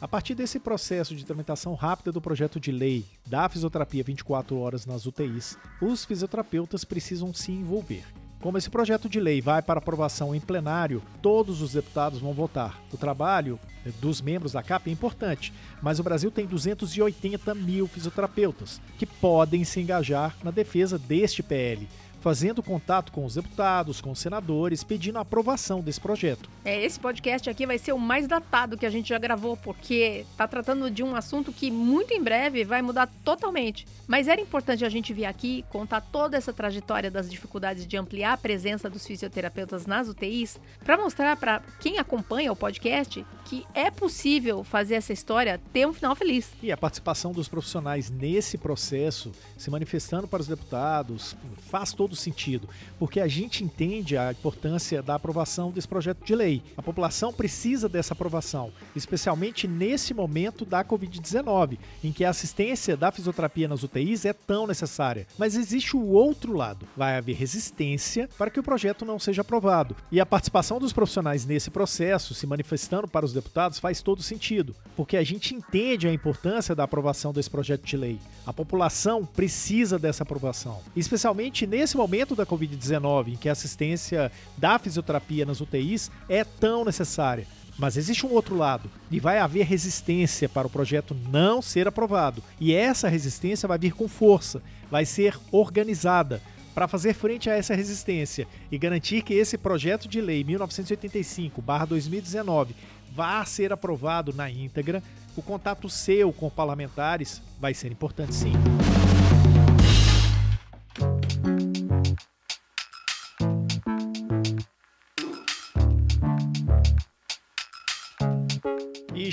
A 0.00 0.06
partir 0.06 0.36
desse 0.36 0.60
processo 0.60 1.16
de 1.16 1.24
tramitação 1.24 1.74
rápida 1.74 2.12
do 2.12 2.20
projeto 2.20 2.60
de 2.60 2.70
lei 2.70 3.04
da 3.26 3.48
fisioterapia 3.48 4.04
24 4.04 4.56
horas 4.56 4.86
nas 4.86 5.04
UTIs, 5.04 5.58
os 5.80 6.04
fisioterapeutas 6.04 6.84
precisam 6.84 7.34
se 7.34 7.50
envolver. 7.50 8.04
Como 8.44 8.58
esse 8.58 8.68
projeto 8.68 9.08
de 9.08 9.18
lei 9.18 9.40
vai 9.40 9.62
para 9.62 9.78
aprovação 9.78 10.34
em 10.34 10.38
plenário, 10.38 11.02
todos 11.22 11.62
os 11.62 11.72
deputados 11.72 12.20
vão 12.20 12.34
votar. 12.34 12.78
O 12.92 12.96
trabalho 12.98 13.58
dos 14.02 14.20
membros 14.20 14.52
da 14.52 14.62
CAP 14.62 14.90
é 14.90 14.92
importante, 14.92 15.50
mas 15.80 15.98
o 15.98 16.02
Brasil 16.02 16.30
tem 16.30 16.44
280 16.44 17.54
mil 17.54 17.88
fisioterapeutas 17.88 18.82
que 18.98 19.06
podem 19.06 19.64
se 19.64 19.80
engajar 19.80 20.36
na 20.44 20.50
defesa 20.50 20.98
deste 20.98 21.42
PL 21.42 21.88
fazendo 22.24 22.62
contato 22.62 23.12
com 23.12 23.22
os 23.26 23.34
deputados, 23.34 24.00
com 24.00 24.10
os 24.10 24.18
senadores, 24.18 24.82
pedindo 24.82 25.18
a 25.18 25.20
aprovação 25.20 25.82
desse 25.82 26.00
projeto. 26.00 26.48
É, 26.64 26.82
esse 26.82 26.98
podcast 26.98 27.50
aqui 27.50 27.66
vai 27.66 27.76
ser 27.76 27.92
o 27.92 27.98
mais 27.98 28.26
datado 28.26 28.78
que 28.78 28.86
a 28.86 28.90
gente 28.90 29.10
já 29.10 29.18
gravou, 29.18 29.58
porque 29.58 30.24
está 30.30 30.48
tratando 30.48 30.90
de 30.90 31.02
um 31.02 31.14
assunto 31.14 31.52
que 31.52 31.70
muito 31.70 32.14
em 32.14 32.22
breve 32.22 32.64
vai 32.64 32.80
mudar 32.80 33.10
totalmente. 33.22 33.86
Mas 34.06 34.26
era 34.26 34.40
importante 34.40 34.86
a 34.86 34.88
gente 34.88 35.12
vir 35.12 35.26
aqui 35.26 35.66
contar 35.68 36.00
toda 36.00 36.34
essa 36.34 36.50
trajetória 36.50 37.10
das 37.10 37.30
dificuldades 37.30 37.86
de 37.86 37.94
ampliar 37.94 38.32
a 38.32 38.38
presença 38.38 38.88
dos 38.88 39.06
fisioterapeutas 39.06 39.84
nas 39.84 40.08
UTIs, 40.08 40.58
para 40.82 40.96
mostrar 40.96 41.36
para 41.36 41.60
quem 41.78 41.98
acompanha 41.98 42.50
o 42.50 42.56
podcast 42.56 43.22
que 43.44 43.66
é 43.74 43.90
possível 43.90 44.64
fazer 44.64 44.94
essa 44.94 45.12
história 45.12 45.60
ter 45.74 45.86
um 45.86 45.92
final 45.92 46.16
feliz. 46.16 46.50
E 46.62 46.72
a 46.72 46.76
participação 46.76 47.32
dos 47.32 47.48
profissionais 47.48 48.08
nesse 48.08 48.56
processo, 48.56 49.30
se 49.58 49.70
manifestando 49.70 50.26
para 50.26 50.40
os 50.40 50.48
deputados, 50.48 51.36
faz 51.68 51.92
todo 51.92 52.13
sentido, 52.14 52.68
porque 52.98 53.20
a 53.20 53.28
gente 53.28 53.64
entende 53.64 54.16
a 54.16 54.32
importância 54.32 55.02
da 55.02 55.14
aprovação 55.14 55.70
desse 55.70 55.88
projeto 55.88 56.24
de 56.24 56.34
lei. 56.34 56.62
A 56.76 56.82
população 56.82 57.32
precisa 57.32 57.88
dessa 57.88 58.14
aprovação, 58.14 58.72
especialmente 58.94 59.66
nesse 59.68 60.14
momento 60.14 60.64
da 60.64 60.84
Covid-19, 60.84 61.78
em 62.02 62.12
que 62.12 62.24
a 62.24 62.30
assistência 62.30 62.96
da 62.96 63.12
fisioterapia 63.12 63.68
nas 63.68 63.82
UTIs 63.82 64.24
é 64.24 64.32
tão 64.32 64.66
necessária. 64.66 65.26
Mas 65.38 65.56
existe 65.56 65.96
o 65.96 66.06
outro 66.06 66.52
lado: 66.52 66.86
vai 66.96 67.16
haver 67.16 67.36
resistência 67.36 68.28
para 68.38 68.50
que 68.50 68.60
o 68.60 68.62
projeto 68.62 69.04
não 69.04 69.18
seja 69.18 69.42
aprovado. 69.42 69.96
E 70.10 70.20
a 70.20 70.26
participação 70.26 70.78
dos 70.78 70.92
profissionais 70.92 71.44
nesse 71.44 71.70
processo, 71.70 72.34
se 72.34 72.46
manifestando 72.46 73.08
para 73.08 73.26
os 73.26 73.32
deputados, 73.32 73.78
faz 73.78 74.00
todo 74.02 74.22
sentido, 74.22 74.74
porque 74.96 75.16
a 75.16 75.24
gente 75.24 75.54
entende 75.54 76.06
a 76.06 76.12
importância 76.12 76.74
da 76.74 76.84
aprovação 76.84 77.32
desse 77.32 77.50
projeto 77.50 77.84
de 77.84 77.96
lei. 77.96 78.18
A 78.46 78.52
população 78.52 79.24
precisa 79.24 79.98
dessa 79.98 80.22
aprovação, 80.22 80.80
especialmente 80.94 81.66
nesse 81.66 81.96
momento 81.96 82.03
da 82.36 82.46
Covid-19, 82.46 83.28
em 83.28 83.36
que 83.36 83.48
a 83.48 83.52
assistência 83.52 84.30
da 84.56 84.78
fisioterapia 84.78 85.46
nas 85.46 85.60
UTIs 85.60 86.10
é 86.28 86.44
tão 86.44 86.84
necessária. 86.84 87.46
Mas 87.76 87.96
existe 87.96 88.24
um 88.24 88.32
outro 88.32 88.56
lado, 88.56 88.88
e 89.10 89.18
vai 89.18 89.38
haver 89.38 89.66
resistência 89.66 90.48
para 90.48 90.66
o 90.66 90.70
projeto 90.70 91.16
não 91.30 91.60
ser 91.60 91.88
aprovado. 91.88 92.42
E 92.60 92.72
essa 92.74 93.08
resistência 93.08 93.66
vai 93.66 93.78
vir 93.78 93.92
com 93.92 94.06
força, 94.06 94.62
vai 94.90 95.04
ser 95.04 95.36
organizada 95.50 96.40
para 96.74 96.88
fazer 96.88 97.14
frente 97.14 97.48
a 97.48 97.54
essa 97.54 97.74
resistência 97.74 98.46
e 98.70 98.78
garantir 98.78 99.22
que 99.22 99.32
esse 99.34 99.56
projeto 99.56 100.08
de 100.08 100.20
lei 100.20 100.44
1985/2019 100.44 102.74
vá 103.12 103.44
ser 103.44 103.72
aprovado 103.72 104.32
na 104.32 104.50
íntegra. 104.50 105.00
O 105.36 105.42
contato 105.42 105.88
seu 105.88 106.32
com 106.32 106.50
parlamentares 106.50 107.40
vai 107.60 107.74
ser 107.74 107.92
importante 107.92 108.34
sim. 108.34 108.52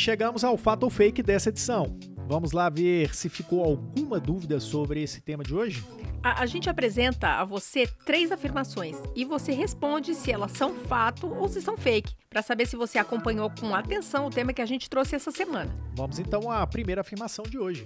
Chegamos 0.01 0.43
ao 0.43 0.57
fato 0.57 0.83
ou 0.83 0.89
fake 0.89 1.21
dessa 1.21 1.49
edição. 1.49 1.95
Vamos 2.27 2.53
lá 2.53 2.69
ver 2.69 3.13
se 3.13 3.29
ficou 3.29 3.63
alguma 3.63 4.19
dúvida 4.19 4.59
sobre 4.59 5.03
esse 5.03 5.21
tema 5.21 5.43
de 5.43 5.53
hoje? 5.53 5.85
A, 6.23 6.41
a, 6.41 6.45
gente 6.47 6.69
apresenta 6.69 7.39
a 7.39 7.45
você 7.45 7.87
três 8.03 8.31
afirmações 8.31 8.97
e 9.15 9.23
você 9.23 9.51
responde 9.51 10.15
se 10.15 10.31
elas 10.31 10.53
são 10.53 10.73
fato 10.73 11.27
ou 11.27 11.47
se 11.47 11.61
são 11.61 11.77
fake, 11.77 12.15
para 12.29 12.41
saber 12.41 12.65
se 12.65 12.75
você 12.75 12.97
acompanhou 12.97 13.51
com 13.59 13.75
atenção 13.75 14.25
o 14.25 14.29
tema 14.31 14.53
que 14.53 14.61
a 14.61 14.65
gente 14.65 14.89
trouxe 14.89 15.15
essa 15.15 15.29
semana. 15.29 15.75
Vamos 15.95 16.17
então 16.17 16.49
à 16.49 16.65
primeira 16.65 17.01
afirmação 17.01 17.45
de 17.45 17.59
hoje. 17.59 17.85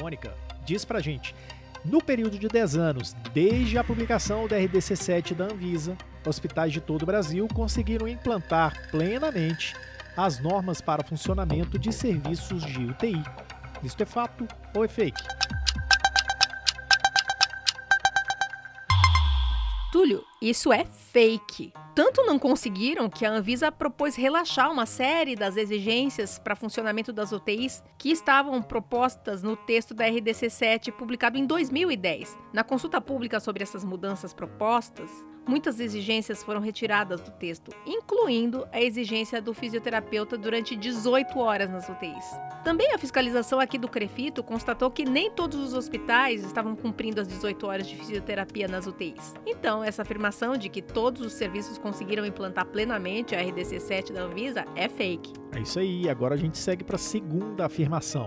Mônica, 0.00 0.34
diz 0.64 0.84
pra 0.84 0.98
gente. 0.98 1.34
No 1.84 2.02
período 2.02 2.36
de 2.36 2.48
10 2.48 2.76
anos, 2.76 3.14
desde 3.32 3.78
a 3.78 3.84
publicação 3.84 4.48
da 4.48 4.56
RDC 4.56 4.96
7 4.96 5.34
da 5.34 5.44
Anvisa, 5.44 5.96
hospitais 6.28 6.72
de 6.72 6.80
todo 6.80 7.02
o 7.02 7.06
Brasil 7.06 7.46
conseguiram 7.52 8.08
implantar 8.08 8.90
plenamente 8.90 9.74
as 10.16 10.38
normas 10.38 10.80
para 10.80 11.04
funcionamento 11.04 11.78
de 11.78 11.92
serviços 11.92 12.64
de 12.64 12.84
UTI. 12.84 13.22
Isto 13.82 14.02
é 14.02 14.06
fato 14.06 14.46
ou 14.74 14.84
é 14.84 14.88
fake? 14.88 15.22
Túlio, 19.92 20.24
isso 20.40 20.72
é 20.72 20.86
fake. 20.86 21.70
Tanto 21.94 22.22
não 22.22 22.38
conseguiram 22.38 23.10
que 23.10 23.26
a 23.26 23.30
Anvisa 23.30 23.70
propôs 23.70 24.16
relaxar 24.16 24.72
uma 24.72 24.86
série 24.86 25.36
das 25.36 25.58
exigências 25.58 26.38
para 26.38 26.56
funcionamento 26.56 27.12
das 27.12 27.30
UTIs 27.30 27.84
que 27.98 28.10
estavam 28.10 28.62
propostas 28.62 29.42
no 29.42 29.54
texto 29.54 29.92
da 29.92 30.06
RDC 30.06 30.48
7 30.48 30.92
publicado 30.92 31.36
em 31.36 31.44
2010. 31.44 32.38
Na 32.54 32.64
consulta 32.64 33.02
pública 33.02 33.38
sobre 33.38 33.62
essas 33.62 33.84
mudanças 33.84 34.32
propostas, 34.32 35.10
Muitas 35.46 35.80
exigências 35.80 36.42
foram 36.42 36.60
retiradas 36.60 37.20
do 37.20 37.30
texto, 37.32 37.72
incluindo 37.84 38.66
a 38.70 38.80
exigência 38.80 39.42
do 39.42 39.52
fisioterapeuta 39.52 40.38
durante 40.38 40.76
18 40.76 41.36
horas 41.38 41.68
nas 41.68 41.88
UTIs. 41.88 42.24
Também 42.62 42.92
a 42.94 42.98
fiscalização 42.98 43.58
aqui 43.58 43.76
do 43.76 43.88
Crefito 43.88 44.42
constatou 44.42 44.88
que 44.88 45.04
nem 45.04 45.30
todos 45.32 45.58
os 45.58 45.74
hospitais 45.74 46.44
estavam 46.44 46.76
cumprindo 46.76 47.20
as 47.20 47.26
18 47.26 47.66
horas 47.66 47.88
de 47.88 47.96
fisioterapia 47.96 48.68
nas 48.68 48.86
UTIs. 48.86 49.34
Então, 49.44 49.82
essa 49.82 50.02
afirmação 50.02 50.56
de 50.56 50.68
que 50.68 50.80
todos 50.80 51.20
os 51.22 51.32
serviços 51.32 51.76
conseguiram 51.76 52.24
implantar 52.24 52.66
plenamente 52.66 53.34
a 53.34 53.42
RDC 53.42 53.80
7 53.80 54.12
da 54.12 54.22
Anvisa 54.22 54.64
é 54.76 54.88
fake. 54.88 55.32
É 55.56 55.60
isso 55.60 55.80
aí, 55.80 56.08
agora 56.08 56.34
a 56.34 56.38
gente 56.38 56.56
segue 56.56 56.84
para 56.84 56.96
a 56.96 56.98
segunda 56.98 57.66
afirmação. 57.66 58.26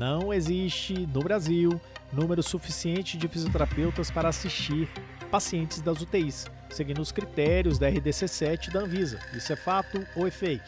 Não 0.00 0.34
existe 0.34 1.06
no 1.14 1.20
Brasil 1.20 1.80
número 2.12 2.42
suficiente 2.42 3.16
de 3.16 3.26
fisioterapeutas 3.26 4.10
para 4.10 4.28
assistir 4.28 4.88
pacientes 5.30 5.80
das 5.80 6.00
UTIs, 6.00 6.46
seguindo 6.70 7.00
os 7.00 7.10
critérios 7.10 7.78
da 7.78 7.88
RDC 7.88 8.28
7 8.28 8.70
da 8.70 8.80
Anvisa. 8.80 9.18
Isso 9.34 9.52
é 9.52 9.56
fato 9.56 10.06
ou 10.14 10.26
é 10.26 10.30
fake? 10.30 10.62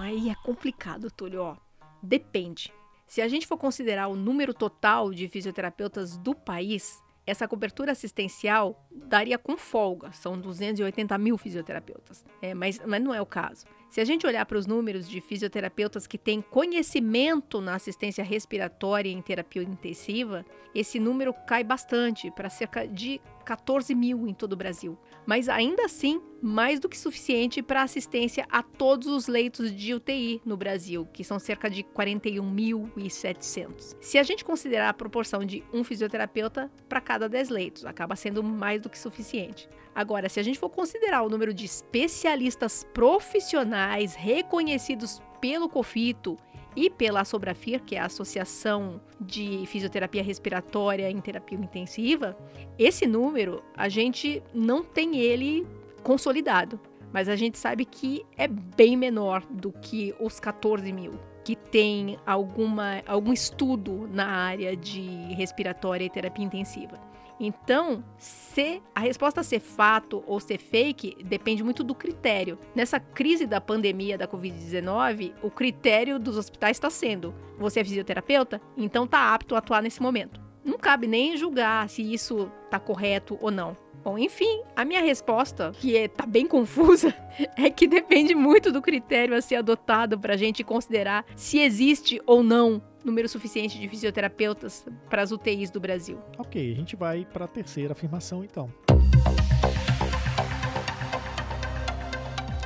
Aí 0.00 0.30
é 0.30 0.34
complicado, 0.36 1.10
Túlio. 1.10 1.42
Ó, 1.42 1.56
depende. 2.02 2.72
Se 3.06 3.20
a 3.20 3.28
gente 3.28 3.46
for 3.46 3.58
considerar 3.58 4.08
o 4.08 4.16
número 4.16 4.54
total 4.54 5.12
de 5.12 5.28
fisioterapeutas 5.28 6.16
do 6.16 6.34
país, 6.34 7.02
essa 7.26 7.48
cobertura 7.48 7.92
assistencial 7.92 8.86
daria 8.90 9.38
com 9.38 9.56
folga, 9.56 10.12
são 10.12 10.38
280 10.38 11.16
mil 11.18 11.38
fisioterapeutas, 11.38 12.24
é, 12.42 12.54
mas, 12.54 12.80
mas 12.86 13.02
não 13.02 13.14
é 13.14 13.20
o 13.20 13.26
caso. 13.26 13.64
Se 13.88 14.00
a 14.00 14.04
gente 14.04 14.26
olhar 14.26 14.44
para 14.44 14.58
os 14.58 14.66
números 14.66 15.08
de 15.08 15.20
fisioterapeutas 15.20 16.06
que 16.06 16.18
têm 16.18 16.42
conhecimento 16.42 17.60
na 17.60 17.76
assistência 17.76 18.24
respiratória 18.24 19.08
em 19.08 19.22
terapia 19.22 19.62
intensiva, 19.62 20.44
esse 20.74 20.98
número 20.98 21.32
cai 21.46 21.62
bastante 21.62 22.30
para 22.32 22.50
cerca 22.50 22.86
de 22.86 23.20
14 23.44 23.94
mil 23.94 24.26
em 24.26 24.34
todo 24.34 24.54
o 24.54 24.56
Brasil. 24.56 24.98
Mas 25.26 25.48
ainda 25.48 25.84
assim, 25.84 26.20
mais 26.42 26.78
do 26.78 26.88
que 26.88 26.98
suficiente 26.98 27.62
para 27.62 27.82
assistência 27.82 28.46
a 28.50 28.62
todos 28.62 29.06
os 29.06 29.26
leitos 29.26 29.74
de 29.74 29.94
UTI 29.94 30.42
no 30.44 30.56
Brasil, 30.56 31.08
que 31.12 31.24
são 31.24 31.38
cerca 31.38 31.70
de 31.70 31.82
41.700. 31.82 33.96
Se 34.00 34.18
a 34.18 34.22
gente 34.22 34.44
considerar 34.44 34.90
a 34.90 34.94
proporção 34.94 35.44
de 35.44 35.64
um 35.72 35.82
fisioterapeuta 35.82 36.70
para 36.88 37.00
cada 37.00 37.28
10 37.28 37.48
leitos, 37.48 37.86
acaba 37.86 38.14
sendo 38.14 38.42
mais 38.42 38.82
do 38.82 38.90
que 38.90 38.98
suficiente. 38.98 39.68
Agora, 39.94 40.28
se 40.28 40.38
a 40.38 40.42
gente 40.42 40.58
for 40.58 40.68
considerar 40.68 41.22
o 41.22 41.30
número 41.30 41.54
de 41.54 41.64
especialistas 41.64 42.84
profissionais 42.92 44.14
reconhecidos 44.14 45.22
pelo 45.40 45.68
COFITO 45.68 46.36
e 46.76 46.90
pela 46.90 47.24
Sobrafir, 47.24 47.82
que 47.82 47.96
é 47.96 48.00
a 48.00 48.06
Associação 48.06 49.00
de 49.20 49.64
Fisioterapia 49.66 50.22
Respiratória 50.22 51.10
em 51.10 51.20
Terapia 51.20 51.58
Intensiva, 51.58 52.36
esse 52.78 53.06
número 53.06 53.62
a 53.76 53.88
gente 53.88 54.42
não 54.52 54.82
tem 54.82 55.16
ele 55.16 55.66
consolidado, 56.02 56.78
mas 57.12 57.28
a 57.28 57.36
gente 57.36 57.58
sabe 57.58 57.84
que 57.84 58.24
é 58.36 58.48
bem 58.48 58.96
menor 58.96 59.44
do 59.48 59.72
que 59.72 60.14
os 60.18 60.40
14 60.40 60.92
mil 60.92 61.12
que 61.44 61.54
tem 61.54 62.18
alguma, 62.24 63.02
algum 63.06 63.32
estudo 63.32 64.08
na 64.10 64.26
área 64.26 64.74
de 64.74 65.02
respiratória 65.34 66.04
e 66.04 66.10
terapia 66.10 66.44
intensiva. 66.44 66.98
Então, 67.38 68.04
se 68.16 68.80
a 68.94 69.00
resposta 69.00 69.42
ser 69.42 69.60
fato 69.60 70.22
ou 70.26 70.38
ser 70.38 70.58
fake 70.58 71.16
depende 71.24 71.64
muito 71.64 71.82
do 71.82 71.94
critério. 71.94 72.58
Nessa 72.74 73.00
crise 73.00 73.46
da 73.46 73.60
pandemia 73.60 74.16
da 74.16 74.28
Covid-19, 74.28 75.34
o 75.42 75.50
critério 75.50 76.18
dos 76.18 76.36
hospitais 76.36 76.76
está 76.76 76.88
sendo: 76.90 77.34
você 77.58 77.80
é 77.80 77.84
fisioterapeuta? 77.84 78.60
Então 78.76 79.04
está 79.04 79.34
apto 79.34 79.54
a 79.54 79.58
atuar 79.58 79.82
nesse 79.82 80.00
momento. 80.00 80.40
Não 80.64 80.78
cabe 80.78 81.06
nem 81.06 81.36
julgar 81.36 81.88
se 81.88 82.02
isso 82.02 82.50
está 82.64 82.78
correto 82.78 83.36
ou 83.40 83.50
não. 83.50 83.76
Bom, 84.04 84.16
enfim, 84.18 84.60
a 84.76 84.84
minha 84.84 85.00
resposta, 85.00 85.72
que 85.80 85.96
é, 85.96 86.08
tá 86.08 86.26
bem 86.26 86.46
confusa, 86.46 87.14
é 87.56 87.70
que 87.70 87.88
depende 87.88 88.34
muito 88.34 88.70
do 88.70 88.82
critério 88.82 89.34
a 89.34 89.40
ser 89.40 89.56
adotado 89.56 90.20
para 90.20 90.34
a 90.34 90.36
gente 90.36 90.62
considerar 90.62 91.24
se 91.34 91.58
existe 91.58 92.20
ou 92.26 92.42
não 92.42 92.82
número 93.02 93.26
suficiente 93.26 93.80
de 93.80 93.88
fisioterapeutas 93.88 94.86
para 95.08 95.22
as 95.22 95.32
UTIs 95.32 95.70
do 95.70 95.80
Brasil. 95.80 96.18
Ok, 96.36 96.70
a 96.70 96.74
gente 96.74 96.94
vai 96.96 97.24
para 97.24 97.46
a 97.46 97.48
terceira 97.48 97.92
afirmação 97.92 98.44
então. 98.44 98.70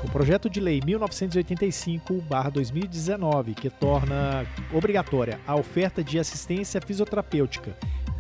O 0.05 0.11
projeto 0.11 0.51
de 0.51 0.59
lei 0.59 0.81
1985-2019, 0.81 3.55
que 3.55 3.71
torna 3.71 4.45
obrigatória 4.73 5.39
a 5.47 5.55
oferta 5.55 6.03
de 6.03 6.19
assistência 6.19 6.81
fisioterapêutica 6.81 7.79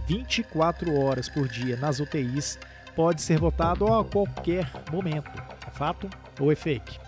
24 0.09 0.99
horas 0.99 1.29
por 1.29 1.47
dia 1.47 1.77
nas 1.77 2.01
UTIs, 2.01 2.59
pode 2.99 3.23
ser 3.23 3.39
votado 3.39 3.87
a 3.87 4.05
qualquer 4.05 4.69
momento. 4.91 5.31
É 5.65 5.71
fato 5.71 6.11
ou 6.41 6.51
é 6.51 6.57
fake? 6.57 6.99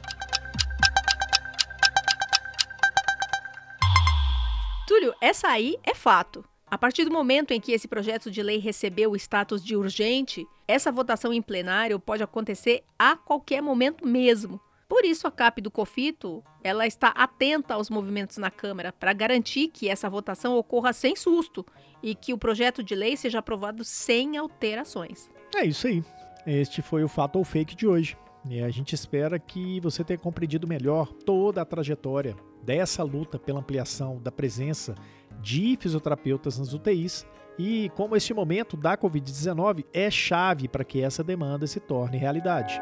Túlio, 4.86 5.12
essa 5.20 5.48
aí 5.48 5.76
é 5.82 5.92
fato. 5.92 6.44
A 6.70 6.78
partir 6.78 7.04
do 7.04 7.10
momento 7.10 7.50
em 7.50 7.60
que 7.60 7.72
esse 7.72 7.88
projeto 7.88 8.30
de 8.30 8.40
lei 8.40 8.58
recebeu 8.58 9.10
o 9.10 9.16
status 9.16 9.64
de 9.64 9.74
urgente, 9.74 10.46
essa 10.68 10.92
votação 10.92 11.32
em 11.32 11.42
plenário 11.42 11.98
pode 11.98 12.22
acontecer 12.22 12.84
a 12.96 13.16
qualquer 13.16 13.60
momento 13.60 14.06
mesmo. 14.06 14.60
Por 14.90 15.04
isso, 15.04 15.28
a 15.28 15.30
CAP 15.30 15.60
do 15.60 15.70
COFITO 15.70 16.42
ela 16.64 16.84
está 16.84 17.10
atenta 17.10 17.74
aos 17.74 17.88
movimentos 17.88 18.38
na 18.38 18.50
Câmara 18.50 18.92
para 18.92 19.12
garantir 19.12 19.68
que 19.68 19.88
essa 19.88 20.10
votação 20.10 20.56
ocorra 20.56 20.92
sem 20.92 21.14
susto 21.14 21.64
e 22.02 22.12
que 22.12 22.32
o 22.34 22.38
projeto 22.38 22.82
de 22.82 22.96
lei 22.96 23.16
seja 23.16 23.38
aprovado 23.38 23.84
sem 23.84 24.36
alterações. 24.36 25.30
É 25.54 25.64
isso 25.64 25.86
aí. 25.86 26.02
Este 26.44 26.82
foi 26.82 27.04
o 27.04 27.08
Fato 27.08 27.36
ou 27.36 27.44
Fake 27.44 27.76
de 27.76 27.86
hoje. 27.86 28.16
E 28.48 28.60
a 28.60 28.68
gente 28.68 28.92
espera 28.92 29.38
que 29.38 29.78
você 29.78 30.02
tenha 30.02 30.18
compreendido 30.18 30.66
melhor 30.66 31.12
toda 31.12 31.62
a 31.62 31.64
trajetória 31.64 32.34
dessa 32.60 33.04
luta 33.04 33.38
pela 33.38 33.60
ampliação 33.60 34.18
da 34.20 34.32
presença 34.32 34.96
de 35.40 35.78
fisioterapeutas 35.80 36.58
nas 36.58 36.72
UTIs 36.72 37.24
e 37.56 37.90
como 37.90 38.16
este 38.16 38.34
momento 38.34 38.76
da 38.76 38.98
Covid-19 38.98 39.84
é 39.92 40.10
chave 40.10 40.66
para 40.66 40.82
que 40.82 41.00
essa 41.00 41.22
demanda 41.22 41.64
se 41.68 41.78
torne 41.78 42.18
realidade. 42.18 42.80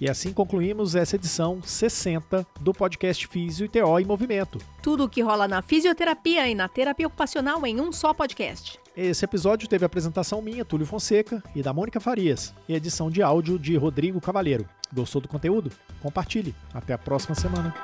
E 0.00 0.08
assim 0.08 0.32
concluímos 0.32 0.94
essa 0.94 1.16
edição 1.16 1.60
60 1.62 2.46
do 2.60 2.72
podcast 2.72 3.26
Físio 3.26 3.66
e 3.66 3.68
TO 3.68 3.98
em 3.98 4.06
Movimento. 4.06 4.58
Tudo 4.82 5.04
o 5.04 5.08
que 5.08 5.20
rola 5.20 5.46
na 5.46 5.60
fisioterapia 5.60 6.48
e 6.48 6.54
na 6.54 6.68
terapia 6.68 7.06
ocupacional 7.06 7.66
em 7.66 7.80
um 7.80 7.92
só 7.92 8.14
podcast. 8.14 8.80
Esse 8.96 9.24
episódio 9.24 9.68
teve 9.68 9.84
a 9.84 9.86
apresentação 9.86 10.40
minha, 10.40 10.64
Túlio 10.64 10.86
Fonseca, 10.86 11.42
e 11.54 11.62
da 11.62 11.72
Mônica 11.72 12.00
Farias, 12.00 12.54
e 12.68 12.74
edição 12.74 13.10
de 13.10 13.22
áudio 13.22 13.58
de 13.58 13.76
Rodrigo 13.76 14.20
Cavalheiro. 14.20 14.66
Gostou 14.92 15.20
do 15.20 15.28
conteúdo? 15.28 15.70
Compartilhe. 16.02 16.54
Até 16.74 16.94
a 16.94 16.98
próxima 16.98 17.34
semana. 17.34 17.74